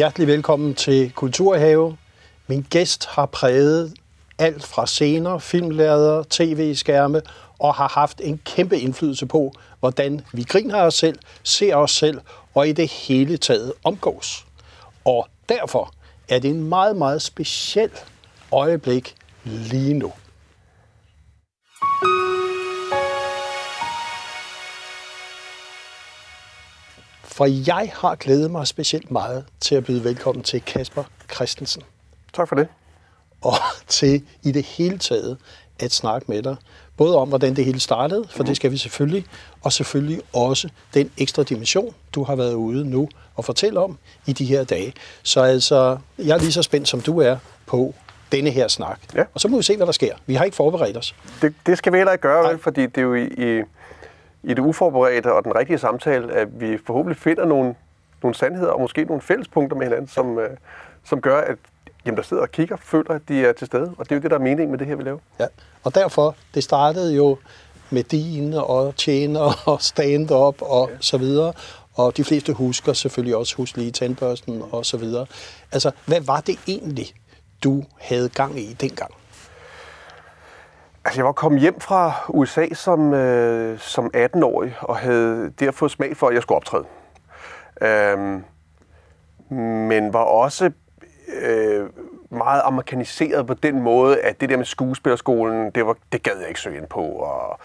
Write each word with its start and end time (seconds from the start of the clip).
hjertelig 0.00 0.26
velkommen 0.26 0.74
til 0.74 1.12
Kulturhave. 1.12 1.96
Min 2.46 2.66
gæst 2.70 3.06
har 3.06 3.26
præget 3.26 3.94
alt 4.38 4.64
fra 4.64 4.86
scener, 4.86 5.38
filmlader, 5.38 6.22
tv-skærme 6.30 7.22
og 7.58 7.74
har 7.74 7.88
haft 7.88 8.20
en 8.24 8.40
kæmpe 8.44 8.78
indflydelse 8.78 9.26
på, 9.26 9.52
hvordan 9.80 10.20
vi 10.32 10.42
griner 10.42 10.82
os 10.82 10.94
selv, 10.94 11.18
ser 11.42 11.76
os 11.76 11.90
selv 11.90 12.20
og 12.54 12.68
i 12.68 12.72
det 12.72 12.88
hele 12.88 13.36
taget 13.36 13.72
omgås. 13.84 14.46
Og 15.04 15.28
derfor 15.48 15.92
er 16.28 16.38
det 16.38 16.50
en 16.50 16.68
meget, 16.68 16.96
meget 16.96 17.22
speciel 17.22 17.90
øjeblik 18.52 19.14
lige 19.44 19.94
nu. 19.94 20.12
For 27.40 27.66
jeg 27.66 27.92
har 27.94 28.14
glædet 28.14 28.50
mig 28.50 28.66
specielt 28.66 29.10
meget 29.10 29.44
til 29.60 29.74
at 29.74 29.84
byde 29.84 30.04
velkommen 30.04 30.44
til 30.44 30.62
Kasper 30.62 31.04
Christensen. 31.34 31.82
Tak 32.32 32.48
for 32.48 32.56
det. 32.56 32.68
Og 33.40 33.54
til 33.88 34.22
i 34.42 34.52
det 34.52 34.62
hele 34.64 34.98
taget 34.98 35.38
at 35.78 35.92
snakke 35.92 36.26
med 36.28 36.42
dig. 36.42 36.56
Både 36.96 37.16
om, 37.16 37.28
hvordan 37.28 37.56
det 37.56 37.64
hele 37.64 37.80
startede, 37.80 38.24
for 38.30 38.44
det 38.44 38.56
skal 38.56 38.70
vi 38.70 38.76
selvfølgelig, 38.76 39.24
og 39.62 39.72
selvfølgelig 39.72 40.20
også 40.32 40.68
den 40.94 41.10
ekstra 41.18 41.42
dimension, 41.42 41.94
du 42.14 42.24
har 42.24 42.36
været 42.36 42.54
ude 42.54 42.84
nu 42.84 43.08
og 43.36 43.44
fortælle 43.44 43.80
om 43.80 43.98
i 44.26 44.32
de 44.32 44.44
her 44.44 44.64
dage. 44.64 44.92
Så 45.22 45.40
altså, 45.42 45.98
jeg 46.18 46.34
er 46.34 46.38
lige 46.38 46.52
så 46.52 46.62
spændt, 46.62 46.88
som 46.88 47.00
du 47.00 47.20
er 47.20 47.36
på 47.66 47.94
denne 48.32 48.50
her 48.50 48.68
snak. 48.68 49.00
Ja. 49.14 49.24
Og 49.34 49.40
så 49.40 49.48
må 49.48 49.56
vi 49.56 49.62
se, 49.62 49.76
hvad 49.76 49.86
der 49.86 49.92
sker. 49.92 50.14
Vi 50.26 50.34
har 50.34 50.44
ikke 50.44 50.56
forberedt 50.56 50.96
os. 50.96 51.14
Det, 51.42 51.54
det 51.66 51.78
skal 51.78 51.92
vi 51.92 51.98
heller 51.98 52.12
ikke 52.12 52.22
gøre, 52.22 52.42
Nej. 52.42 52.52
vel, 52.52 52.60
fordi 52.60 52.82
det 52.86 52.98
er 52.98 53.02
jo 53.02 53.14
i, 53.14 53.24
i, 53.24 53.62
i 54.42 54.48
det 54.48 54.58
uforberedte 54.58 55.32
og 55.32 55.44
den 55.44 55.54
rigtige 55.56 55.78
samtale, 55.78 56.32
at 56.32 56.60
vi 56.60 56.78
forhåbentlig 56.86 57.16
finder 57.16 57.44
nogle, 57.44 57.74
nogle 58.22 58.34
sandheder 58.34 58.72
og 58.72 58.80
måske 58.80 59.04
nogle 59.04 59.22
fællespunkter 59.22 59.76
med 59.76 59.86
hinanden, 59.86 60.08
som, 60.08 60.38
øh, 60.38 60.50
som 61.04 61.20
gør, 61.20 61.40
at 61.40 61.56
dem, 62.06 62.16
der 62.16 62.22
sidder 62.22 62.42
og 62.42 62.50
kigger, 62.50 62.76
føler, 62.76 63.10
at 63.10 63.22
de 63.28 63.46
er 63.46 63.52
til 63.52 63.66
stede. 63.66 63.94
Og 63.98 64.04
det 64.04 64.12
er 64.12 64.16
jo 64.16 64.22
det, 64.22 64.30
der 64.30 64.36
er 64.36 64.42
meningen 64.42 64.70
med 64.70 64.78
det 64.78 64.86
her, 64.86 64.96
vi 64.96 65.02
laver. 65.02 65.18
Ja. 65.40 65.46
Og 65.84 65.94
derfor, 65.94 66.36
det 66.54 66.64
startede 66.64 67.14
jo 67.14 67.38
med 67.90 68.04
din 68.04 68.54
og 68.54 68.96
tjener 68.96 69.68
og 69.68 69.82
stand-up 69.92 70.62
og 70.62 70.88
ja. 70.90 70.96
så 71.00 71.18
videre. 71.18 71.52
Og 71.94 72.16
de 72.16 72.24
fleste 72.24 72.52
husker 72.52 72.92
selvfølgelig 72.92 73.36
også 73.36 73.56
huslige 73.56 73.90
tandbørsten 73.90 74.62
og 74.70 74.86
så 74.86 74.96
videre. 74.96 75.26
Altså, 75.72 75.90
hvad 76.06 76.20
var 76.20 76.40
det 76.40 76.58
egentlig, 76.68 77.06
du 77.64 77.84
havde 78.00 78.28
gang 78.28 78.58
i 78.58 78.72
dengang? 78.72 79.10
Altså, 81.04 81.20
jeg 81.20 81.26
var 81.26 81.32
kommet 81.32 81.60
hjem 81.60 81.80
fra 81.80 82.12
USA 82.28 82.66
som, 82.74 83.14
øh, 83.14 83.78
som 83.78 84.10
18-årig, 84.16 84.76
og 84.80 84.96
havde 84.96 85.52
der 85.60 85.70
fået 85.70 85.90
smag 85.90 86.16
for, 86.16 86.28
at 86.28 86.34
jeg 86.34 86.42
skulle 86.42 86.56
optræde. 86.56 86.84
Øhm, 87.82 88.44
men 89.88 90.12
var 90.12 90.22
også 90.22 90.70
øh, 91.42 91.88
meget 92.30 92.62
amerikaniseret 92.64 93.46
på 93.46 93.54
den 93.54 93.82
måde, 93.82 94.20
at 94.20 94.40
det 94.40 94.48
der 94.48 94.56
med 94.56 94.64
skuespillerskolen, 94.64 95.70
det, 95.70 95.86
var, 95.86 95.96
det 96.12 96.22
gad 96.22 96.38
jeg 96.38 96.48
ikke 96.48 96.60
søge 96.60 96.76
ind 96.76 96.86
på, 96.86 97.02
og, 97.02 97.58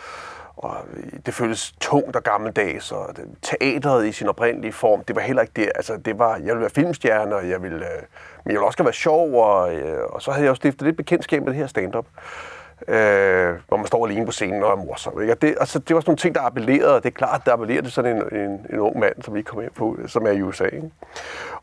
og 0.58 0.78
det 1.26 1.34
føltes 1.34 1.72
tungt 1.82 2.16
og 2.16 2.24
gammeldags, 2.24 2.92
og 2.92 3.18
det, 3.18 3.26
teateret 3.42 4.08
i 4.08 4.12
sin 4.12 4.28
oprindelige 4.28 4.74
form, 4.74 5.04
det 5.04 5.16
var 5.16 5.22
heller 5.22 5.42
ikke 5.42 5.54
det. 5.56 5.72
Altså, 5.76 5.98
det 5.98 6.20
var, 6.20 6.36
jeg 6.36 6.46
ville 6.46 6.62
være 6.62 6.70
filmstjerne, 6.70 7.36
og 7.36 7.50
jeg 7.50 7.64
ville, 7.64 7.86
øh, 7.86 8.02
men 8.44 8.52
jeg 8.52 8.54
ville 8.54 8.66
også 8.66 8.84
være 8.84 8.94
sjov, 8.94 9.34
og, 9.34 9.76
øh, 9.76 10.04
og 10.10 10.22
så 10.22 10.32
havde 10.32 10.44
jeg 10.44 10.50
jo 10.50 10.56
stiftet 10.56 10.82
lidt 10.82 10.98
bekendtskab 10.98 11.44
med 11.44 11.50
det 11.52 11.60
her 11.60 11.68
stand-up 11.68 12.06
øh, 12.06 12.55
Øh, 12.88 13.56
hvor 13.68 13.78
man 13.78 13.88
står 13.88 14.06
alene 14.06 14.26
på 14.26 14.32
scenen 14.32 14.64
og 14.64 14.72
er 14.72 14.76
morsom. 14.76 15.22
Ikke? 15.22 15.34
Og 15.34 15.42
det, 15.42 15.56
altså, 15.60 15.80
det 15.80 15.96
var 15.96 16.02
sådan 16.02 16.10
nogle 16.10 16.18
ting, 16.18 16.36
der 16.36 16.42
appellerede, 16.42 16.96
og 16.96 17.04
det 17.04 17.10
er 17.10 17.14
klart, 17.14 17.42
der 17.46 17.54
appellerede 17.54 17.90
sådan 17.90 18.16
en, 18.16 18.40
en, 18.40 18.66
en 18.70 18.80
ung 18.80 19.00
mand, 19.00 19.24
som 19.24 19.34
vi 19.34 19.42
kom 19.42 19.60
hjem 19.60 19.74
på, 19.74 19.98
som 20.08 20.28
er 20.28 20.32
i 20.32 20.42
USA. 20.42 20.66
Ikke? 20.66 20.92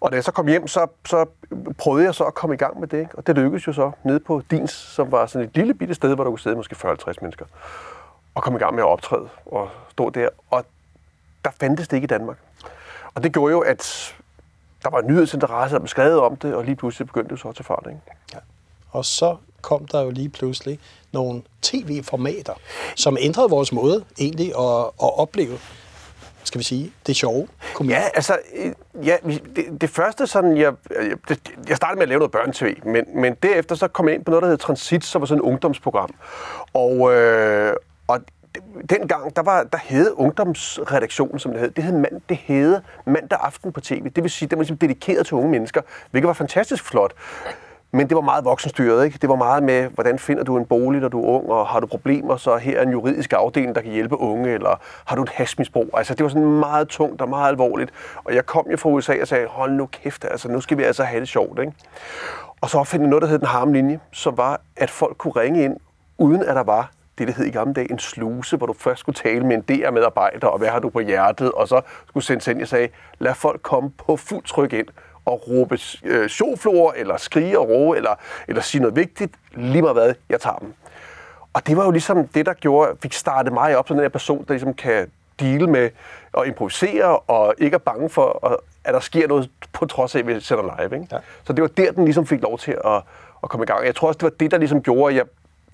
Og 0.01 0.11
da 0.11 0.17
jeg 0.17 0.25
så 0.25 0.33
kom 0.33 0.47
hjem, 0.47 0.67
så, 0.67 0.87
så 1.07 1.27
prøvede 1.79 2.05
jeg 2.05 2.15
så 2.15 2.25
at 2.25 2.35
komme 2.35 2.55
i 2.55 2.59
gang 2.59 2.81
med 2.81 2.89
det, 2.89 2.99
ikke? 2.99 3.15
og 3.15 3.27
det 3.27 3.37
lykkedes 3.37 3.67
jo 3.67 3.73
så 3.73 3.91
nede 4.05 4.21
på 4.21 4.43
Dins, 4.51 4.71
som 4.71 5.13
var 5.13 5.27
sådan 5.27 5.49
et 5.49 5.57
lille 5.57 5.75
bitte 5.75 5.95
sted, 5.95 6.15
hvor 6.15 6.25
der 6.25 6.31
kunne 6.31 6.41
sidde 6.41 6.57
måske 6.57 6.77
40-50 6.89 7.15
mennesker, 7.21 7.47
og 8.35 8.43
komme 8.43 8.59
i 8.59 8.61
gang 8.63 8.75
med 8.75 8.83
at 8.83 8.89
optræde 8.89 9.29
og 9.47 9.69
stå 9.91 10.11
der. 10.11 10.29
Og 10.51 10.65
der 11.45 11.51
fandtes 11.61 11.89
det 11.89 11.97
ikke 11.97 12.05
i 12.05 12.07
Danmark. 12.07 12.37
Og 13.15 13.23
det 13.23 13.33
gjorde 13.33 13.53
jo, 13.53 13.61
at 13.61 14.15
der 14.83 14.91
var 14.91 14.99
en 14.99 15.07
nyhedsinteresse, 15.07 15.75
der 15.75 15.81
blev 15.81 15.89
skrevet 15.89 16.21
om 16.21 16.37
det, 16.37 16.55
og 16.55 16.65
lige 16.65 16.77
pludselig 16.77 17.07
begyndte 17.07 17.31
det 17.31 17.41
så 17.41 17.49
at 17.49 17.55
tage 17.55 17.65
fart. 17.65 17.87
Ikke? 17.89 18.01
Ja. 18.35 18.39
Og 18.91 19.05
så 19.05 19.37
kom 19.63 19.87
der 19.87 20.03
jo 20.03 20.11
lige 20.11 20.29
pludselig 20.29 20.79
nogle 21.13 21.43
tv-formater, 21.63 22.55
som 22.97 23.17
ændrede 23.21 23.51
vores 23.51 23.73
måde 23.73 24.05
egentlig 24.19 24.47
at, 24.47 24.85
at 25.03 25.19
opleve, 25.19 25.59
skal 26.45 26.59
vi 26.59 26.65
sige, 26.65 26.93
det 27.07 27.17
sjove. 27.17 27.49
komedie. 27.75 27.97
Ja, 27.97 28.05
altså, 28.15 28.39
øh, 28.55 28.73
ja, 29.07 29.17
det, 29.57 29.81
det 29.81 29.91
første 29.91 30.27
sådan, 30.27 30.57
jeg, 30.57 30.73
jeg, 30.91 31.37
jeg 31.69 31.77
startede 31.77 31.97
med 31.97 32.03
at 32.03 32.09
lave 32.09 32.19
noget 32.19 32.33
børne-tv, 32.33 32.77
men, 32.87 33.05
men 33.15 33.35
derefter 33.43 33.75
så 33.75 33.89
kom 33.89 34.09
jeg 34.09 34.15
ind 34.15 34.25
på 34.25 34.31
noget, 34.31 34.43
der 34.43 34.49
hed 34.49 34.59
Transit, 34.59 35.05
som 35.05 35.21
var 35.21 35.27
sådan 35.27 35.45
et 35.45 35.49
ungdomsprogram. 35.49 36.15
Og, 36.75 37.15
øh, 37.15 37.73
og 38.07 38.21
dengang, 38.91 39.37
der, 39.37 39.43
var, 39.43 39.65
der 39.65 39.79
hed 39.83 40.13
ungdomsredaktionen, 40.17 41.39
som 41.39 41.53
det 41.53 41.61
hed, 41.61 41.71
det 41.71 41.85
hed, 41.85 41.93
mand, 41.93 42.21
det 42.29 42.37
hed 42.37 42.81
mandag 43.07 43.39
aften 43.43 43.73
på 43.73 43.81
tv. 43.81 44.05
Det 44.05 44.23
vil 44.23 44.31
sige, 44.31 44.49
det 44.49 44.59
var 44.59 44.63
ligesom 44.63 44.79
dedikeret 44.79 45.27
til 45.27 45.35
unge 45.35 45.51
mennesker, 45.51 45.81
hvilket 46.11 46.27
var 46.27 46.33
fantastisk 46.33 46.85
flot. 46.85 47.13
Men 47.95 48.09
det 48.09 48.15
var 48.15 48.21
meget 48.21 48.45
voksenstyret, 48.45 49.05
ikke? 49.05 49.19
Det 49.19 49.29
var 49.29 49.35
meget 49.35 49.63
med, 49.63 49.89
hvordan 49.89 50.19
finder 50.19 50.45
du 50.45 50.57
en 50.57 50.65
bolig, 50.65 51.01
når 51.01 51.09
du 51.09 51.23
er 51.23 51.27
ung, 51.27 51.51
og 51.51 51.67
har 51.67 51.81
du 51.81 51.87
problemer, 51.87 52.37
så 52.37 52.57
her 52.57 52.79
er 52.79 52.83
en 52.83 52.91
juridisk 52.91 53.33
afdeling, 53.33 53.75
der 53.75 53.81
kan 53.81 53.91
hjælpe 53.91 54.17
unge, 54.17 54.55
eller 54.55 54.81
har 55.05 55.17
du 55.17 55.23
et 55.23 55.29
hasmisbrug? 55.29 55.91
Altså, 55.95 56.15
det 56.15 56.23
var 56.23 56.29
sådan 56.29 56.59
meget 56.59 56.89
tungt 56.89 57.21
og 57.21 57.29
meget 57.29 57.49
alvorligt. 57.49 57.91
Og 58.25 58.35
jeg 58.35 58.47
kom 58.47 58.67
jo 58.71 58.77
fra 58.77 58.89
USA 58.89 59.21
og 59.21 59.29
sagde, 59.29 59.47
hold 59.47 59.73
nu 59.73 59.87
kæft, 59.87 60.25
altså, 60.25 60.49
nu 60.49 60.61
skal 60.61 60.79
vi 60.79 60.83
altså 60.83 61.05
have 61.05 61.21
det 61.21 61.29
sjovt, 61.29 61.61
ikke? 61.61 61.73
Og 62.61 62.71
så 62.71 62.79
opfandt 62.79 63.03
jeg 63.03 63.11
noget, 63.11 63.23
der 63.23 63.29
hed 63.29 63.39
den 63.39 63.47
harmlinje, 63.47 64.01
som 64.13 64.37
var, 64.37 64.61
at 64.77 64.91
folk 64.91 65.17
kunne 65.17 65.33
ringe 65.37 65.65
ind, 65.65 65.77
uden 66.19 66.43
at 66.43 66.57
der 66.57 66.65
var 66.65 66.91
det, 67.19 67.29
der 67.29 67.35
hed 67.35 67.45
i 67.45 67.51
gamle 67.51 67.75
dage 67.75 67.91
en 67.91 67.99
sluse, 67.99 68.57
hvor 68.57 68.67
du 68.67 68.73
først 68.73 69.01
skulle 69.01 69.17
tale 69.17 69.47
med 69.47 69.57
en 69.57 69.63
DR-medarbejder, 69.63 70.47
og 70.47 70.59
hvad 70.59 70.69
har 70.69 70.79
du 70.79 70.89
på 70.89 71.01
hjertet, 71.01 71.53
og 71.53 71.69
så 71.69 71.81
skulle 72.09 72.25
sendes 72.25 72.49
ind, 72.49 72.59
jeg 72.59 72.69
sagde, 72.69 72.89
lad 73.19 73.35
folk 73.35 73.63
komme 73.63 73.91
på 73.91 74.17
fuld 74.17 74.45
tryk 74.45 74.73
ind, 74.73 74.87
og 75.25 75.49
råbe 75.49 75.79
øh, 76.05 76.29
sjoflor, 76.29 76.93
eller 76.97 77.17
skrige 77.17 77.59
og 77.59 77.69
råbe, 77.69 77.97
eller, 77.97 78.15
eller 78.49 78.63
sige 78.63 78.81
noget 78.83 78.97
vigtigt, 78.97 79.33
lige 79.55 79.83
meget 79.83 79.95
hvad, 79.97 80.15
jeg 80.29 80.41
tager 80.41 80.57
dem. 80.57 80.75
Og 81.53 81.67
det 81.67 81.77
var 81.77 81.85
jo 81.85 81.91
ligesom 81.91 82.29
det, 82.29 82.47
der 82.47 82.53
gjorde, 82.53 82.97
fik 83.03 83.13
startet 83.13 83.53
mig 83.53 83.77
op 83.77 83.89
som 83.89 83.97
den 83.97 84.05
her 84.05 84.09
person, 84.09 84.45
der 84.45 84.53
ligesom 84.55 84.75
kan 84.75 85.11
deale 85.41 85.67
med 85.67 85.91
at 86.39 86.47
improvisere, 86.47 87.19
og 87.19 87.55
ikke 87.59 87.75
er 87.75 87.79
bange 87.79 88.11
for, 88.11 88.47
at- 88.53 88.57
at 88.85 88.95
der 88.95 89.01
sker 89.01 89.29
noget 89.29 89.51
på 89.73 89.87
trods 89.87 90.15
af, 90.15 90.19
at 90.19 90.27
vi 90.27 90.41
sender 90.41 90.77
live. 90.83 91.01
Ikke? 91.01 91.09
Ja. 91.15 91.19
Så 91.45 91.53
det 91.53 91.63
var 91.63 91.69
der, 91.69 91.93
den 91.93 92.05
ligesom 92.05 92.27
fik 92.27 92.43
lov 92.43 92.59
til 92.59 92.73
at, 92.85 93.03
at 93.43 93.49
komme 93.49 93.65
i 93.65 93.67
gang. 93.67 93.87
Jeg 93.87 93.95
tror 93.95 94.09
også, 94.09 94.19
det 94.19 94.25
var 94.25 94.31
det, 94.41 94.51
der 94.51 94.59
ligesom 94.59 94.83
gjorde, 94.83 95.13
at 95.13 95.17
jeg 95.17 95.25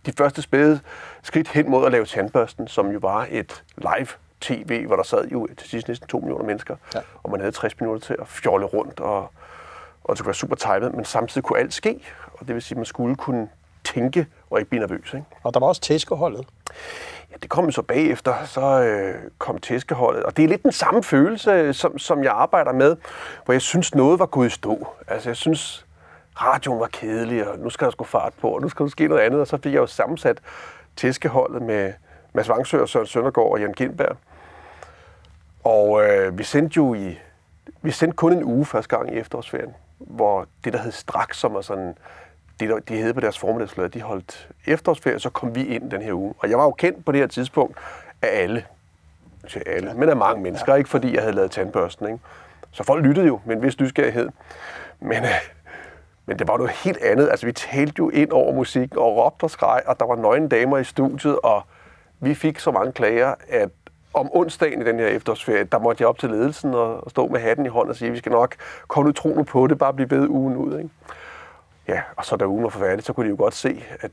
de 0.07 0.13
første 0.19 0.43
spæde 0.43 0.81
skridt 1.23 1.49
hen 1.49 1.71
mod 1.71 1.87
at 1.87 1.93
lave 1.93 2.05
Tandbørsten, 2.07 2.69
som 2.69 2.91
jo 2.91 2.99
var 3.03 3.27
et 3.31 3.63
live 3.77 4.07
tv, 4.41 4.87
hvor 4.87 4.97
der 4.97 5.03
sad 5.03 5.29
jo 5.29 5.49
til 5.59 5.71
sidst 5.71 5.89
næsten 5.89 6.09
2 6.09 6.19
millioner 6.19 6.45
mennesker, 6.45 6.77
Ja. 6.95 7.01
og 7.23 7.31
man 7.31 7.41
havde 7.41 7.53
60 7.53 7.81
minutter 7.81 8.07
til 8.07 8.17
at 8.21 8.29
fjolle 8.29 8.67
rundt, 8.67 9.01
og, 9.01 9.31
og 10.09 10.13
det 10.13 10.19
skulle 10.19 10.27
være 10.27 10.35
super 10.35 10.57
timet, 10.57 10.95
men 10.95 11.05
samtidig 11.05 11.45
kunne 11.45 11.59
alt 11.59 11.75
ske, 11.75 12.05
og 12.33 12.47
det 12.47 12.55
vil 12.55 12.63
sige, 12.63 12.77
at 12.77 12.79
man 12.79 12.87
skulle 12.87 13.17
kunne 13.17 13.49
tænke 13.85 14.27
og 14.51 14.59
ikke 14.59 14.71
blive 14.71 14.81
nervøs. 14.81 15.15
Ikke? 15.15 15.27
Og 15.43 15.55
der 15.55 15.61
var 15.61 15.67
også 15.67 15.81
tæskeholdet. 15.81 16.47
Ja, 17.31 17.37
det 17.43 17.51
kom 17.51 17.71
så 17.71 17.83
bagefter, 17.83 18.35
så 18.45 18.83
øh, 18.83 19.15
kom 19.39 19.59
tæskeholdet. 19.59 20.23
Og 20.23 20.37
det 20.37 20.45
er 20.45 20.49
lidt 20.49 20.63
den 20.63 20.73
samme 20.73 21.03
følelse, 21.03 21.73
som, 21.73 21.99
som 21.99 22.25
jeg 22.25 22.33
arbejder 22.33 22.73
med, 22.73 22.97
hvor 23.45 23.55
jeg 23.55 23.63
synes, 23.63 23.95
noget 23.95 24.19
var 24.19 24.27
gået 24.27 24.47
i 24.47 24.51
stå. 24.51 24.89
Altså, 25.09 25.29
jeg 25.29 25.37
synes, 25.37 25.87
radioen 26.43 26.81
var 26.81 26.89
kedelig, 26.93 27.49
og 27.49 27.59
nu 27.59 27.71
skal 27.71 27.85
der 27.85 27.91
sgu 27.91 28.05
fart 28.05 28.33
på, 28.41 28.49
og 28.51 28.63
nu 28.63 28.69
skal 28.69 28.85
der 28.85 28.91
ske 28.91 29.09
noget 29.09 29.23
andet. 29.23 29.41
Og 29.41 29.47
så 29.47 29.57
fik 29.57 29.73
jeg 29.73 29.81
jo 29.81 29.87
sammensat 29.87 30.39
tæskeholdet 30.97 31.63
med 31.63 31.93
Mads 32.33 32.49
Vangsø 32.49 32.81
og 32.81 32.89
Søren 32.89 33.07
Søndergaard 33.07 33.51
og 33.51 33.61
Jan 33.61 33.73
Gindberg. 33.73 34.17
Og 35.65 36.05
øh, 36.05 36.39
vi 36.39 36.45
sendte 36.45 36.77
jo 36.77 36.95
i... 36.95 37.19
Vi 37.83 37.91
sendte 37.91 38.17
kun 38.17 38.33
en 38.33 38.45
uge 38.45 38.65
første 38.65 38.97
gang 38.97 39.15
i 39.15 39.19
efterårsferien, 39.19 39.75
hvor 39.99 40.47
det, 40.65 40.73
der 40.73 40.79
hed 40.79 40.93
Straks, 40.93 41.39
som 41.39 41.55
er 41.55 41.61
sådan... 41.61 41.95
Det, 42.61 42.69
der, 42.69 42.79
de 42.79 42.97
hed 42.97 43.13
på 43.13 43.21
deres 43.21 43.39
formiddagsflade, 43.39 43.89
de 43.89 44.03
holdt 44.03 44.49
efterårsferie, 44.67 45.19
så 45.19 45.31
kom 45.31 45.55
vi 45.55 45.67
ind 45.67 45.91
den 45.91 46.03
her 46.03 46.13
uge. 46.13 46.35
Og 46.39 46.51
jeg 46.51 46.59
var 46.59 46.65
jo 46.65 46.71
kendt 46.71 47.05
på 47.05 47.13
det 47.13 47.21
her 47.21 47.27
tidspunkt 47.27 47.79
af 48.23 48.29
alle. 48.43 48.65
til 49.49 49.63
alle, 49.67 49.95
men 49.95 50.09
af 50.09 50.17
mange 50.17 50.43
mennesker, 50.43 50.75
ikke 50.75 50.91
fordi 50.91 51.15
jeg 51.15 51.23
havde 51.23 51.35
lavet 51.35 51.51
tandbørsten. 51.51 52.07
Ikke? 52.07 52.19
Så 52.73 52.83
folk 52.83 53.05
lyttede 53.05 53.27
jo 53.27 53.41
med 53.45 53.57
en 53.57 53.63
vis 53.63 53.81
nysgerrighed. 53.81 54.29
Men, 55.01 55.25
øh, 55.25 55.31
men 56.27 56.39
det 56.39 56.49
var 56.49 56.57
noget 56.57 56.73
helt 56.73 56.99
andet. 57.03 57.29
Altså, 57.31 57.47
vi 57.47 57.53
talte 57.53 57.95
jo 57.99 58.11
ind 58.11 58.33
over 58.33 58.55
musik 58.55 58.97
og 58.97 59.17
råbte 59.17 59.45
og 59.45 59.51
skreg, 59.51 59.83
og 59.87 60.01
der 60.01 60.07
var 60.07 60.17
nøgne 60.17 60.49
damer 60.49 60.79
i 60.79 60.85
studiet, 60.85 61.39
og 61.39 61.63
vi 62.21 62.35
fik 62.35 62.59
så 62.59 62.71
mange 62.71 62.93
klager, 62.93 63.35
at 63.49 63.69
om 64.19 64.29
onsdagen 64.33 64.83
i 64.83 64.85
den 64.85 64.99
her 64.99 65.07
efterårsferie, 65.07 65.65
der 65.65 65.79
måtte 65.79 66.03
jeg 66.03 66.09
op 66.09 66.19
til 66.19 66.31
ledelsen 66.31 66.75
og, 66.75 67.05
og 67.05 67.11
stå 67.11 67.29
med 67.29 67.41
hatten 67.41 67.67
i 67.67 67.69
hånden 67.69 67.91
og 67.91 67.97
sige, 67.97 68.11
vi 68.11 68.19
skal 68.19 68.33
nok 68.33 68.55
komme 68.89 69.09
nu 69.09 69.13
tro 69.13 69.43
på 69.43 69.67
det, 69.67 69.79
bare 69.79 69.95
blive 69.95 70.11
ved 70.11 70.29
ugen 70.29 70.57
ud. 70.57 70.79
Ikke? 70.79 70.91
Ja, 71.89 72.03
og 72.17 72.25
så 72.25 72.37
da 72.37 72.47
ugen 72.47 72.63
var 72.63 72.71
færdig, 72.71 73.05
så 73.05 73.13
kunne 73.13 73.27
de 73.27 73.31
jo 73.31 73.37
godt 73.37 73.55
se, 73.55 73.85
at 74.01 74.11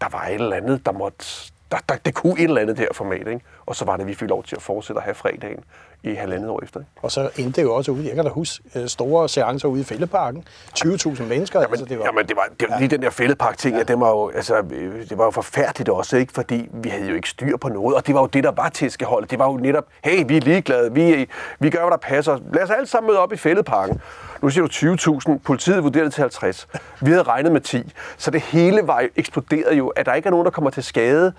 der 0.00 0.08
var 0.08 0.26
et 0.26 0.34
eller 0.34 0.56
andet, 0.56 0.86
der 0.86 0.92
måtte... 0.92 1.24
Der, 1.70 1.78
der, 1.88 1.94
det 2.04 2.14
kunne 2.14 2.38
et 2.38 2.44
eller 2.44 2.60
andet 2.60 2.78
der 2.78 2.86
format, 2.92 3.28
ikke? 3.28 3.40
Og 3.66 3.76
så 3.76 3.84
var 3.84 3.96
det, 3.96 4.02
at 4.02 4.08
vi 4.08 4.14
fik 4.14 4.28
lov 4.28 4.44
til 4.44 4.56
at 4.56 4.62
fortsætte 4.62 5.00
at 5.00 5.04
have 5.04 5.14
fredagen 5.14 5.64
i 6.04 6.14
halvandet 6.14 6.50
år 6.50 6.60
efter. 6.62 6.80
Ikke? 6.80 6.90
Og 7.02 7.12
så 7.12 7.30
endte 7.36 7.60
det 7.60 7.62
jo 7.62 7.74
også 7.74 7.92
ud, 7.92 8.02
jeg 8.02 8.14
kan 8.14 8.24
da 8.24 8.30
huske, 8.30 8.64
øh, 8.74 8.88
store 8.88 9.28
seancer 9.28 9.68
ude 9.68 9.80
i 9.80 9.84
Fældeparken. 9.84 10.44
20.000 10.78 11.22
mennesker. 11.22 11.60
Jamen, 11.60 11.72
altså, 11.72 11.84
det 11.84 11.98
var, 11.98 12.04
jamen, 12.04 12.26
det 12.26 12.36
var, 12.36 12.48
det 12.60 12.68
var 12.68 12.74
ja. 12.74 12.80
lige 12.80 12.88
den 12.88 13.02
der 13.02 13.10
fældepark-ting, 13.10 13.76
ja. 13.76 13.82
det 13.82 14.00
var 14.00 14.10
jo, 14.10 14.28
altså, 14.28 14.56
øh, 14.70 15.08
det 15.08 15.18
var 15.18 15.24
jo 15.24 15.30
forfærdeligt 15.30 15.88
også, 15.88 16.16
ikke? 16.16 16.32
fordi 16.32 16.68
vi 16.72 16.88
havde 16.88 17.08
jo 17.08 17.14
ikke 17.14 17.28
styr 17.28 17.56
på 17.56 17.68
noget, 17.68 17.96
og 17.96 18.06
det 18.06 18.14
var 18.14 18.20
jo 18.20 18.26
det, 18.26 18.44
der 18.44 18.50
var 18.50 18.68
tæskeholdet. 18.68 19.30
Det 19.30 19.38
var 19.38 19.46
jo 19.46 19.56
netop, 19.56 19.84
hey, 20.04 20.24
vi 20.28 20.36
er 20.36 20.40
ligeglade, 20.40 20.94
vi, 20.94 21.28
vi 21.58 21.70
gør, 21.70 21.80
hvad 21.80 21.90
der 21.90 21.96
passer. 21.96 22.38
Lad 22.52 22.62
os 22.62 22.70
alle 22.70 22.86
sammen 22.86 23.06
møde 23.06 23.18
op 23.18 23.32
i 23.32 23.36
fældeparken. 23.36 24.00
Nu 24.42 24.50
siger 24.50 24.66
du 24.66 24.96
20.000, 25.30 25.38
politiet 25.38 25.84
vurderede 25.84 26.10
til 26.10 26.20
50. 26.20 26.68
Vi 27.00 27.10
havde 27.10 27.22
regnet 27.22 27.52
med 27.52 27.60
10. 27.60 27.92
Så 28.16 28.30
det 28.30 28.40
hele 28.40 28.80
var 28.84 29.06
eksploderet 29.16 29.78
jo, 29.78 29.88
at 29.88 30.06
der 30.06 30.14
ikke 30.14 30.26
er 30.26 30.30
nogen, 30.30 30.44
der 30.44 30.50
kommer 30.50 30.70
til 30.70 30.82
skade 30.82 31.32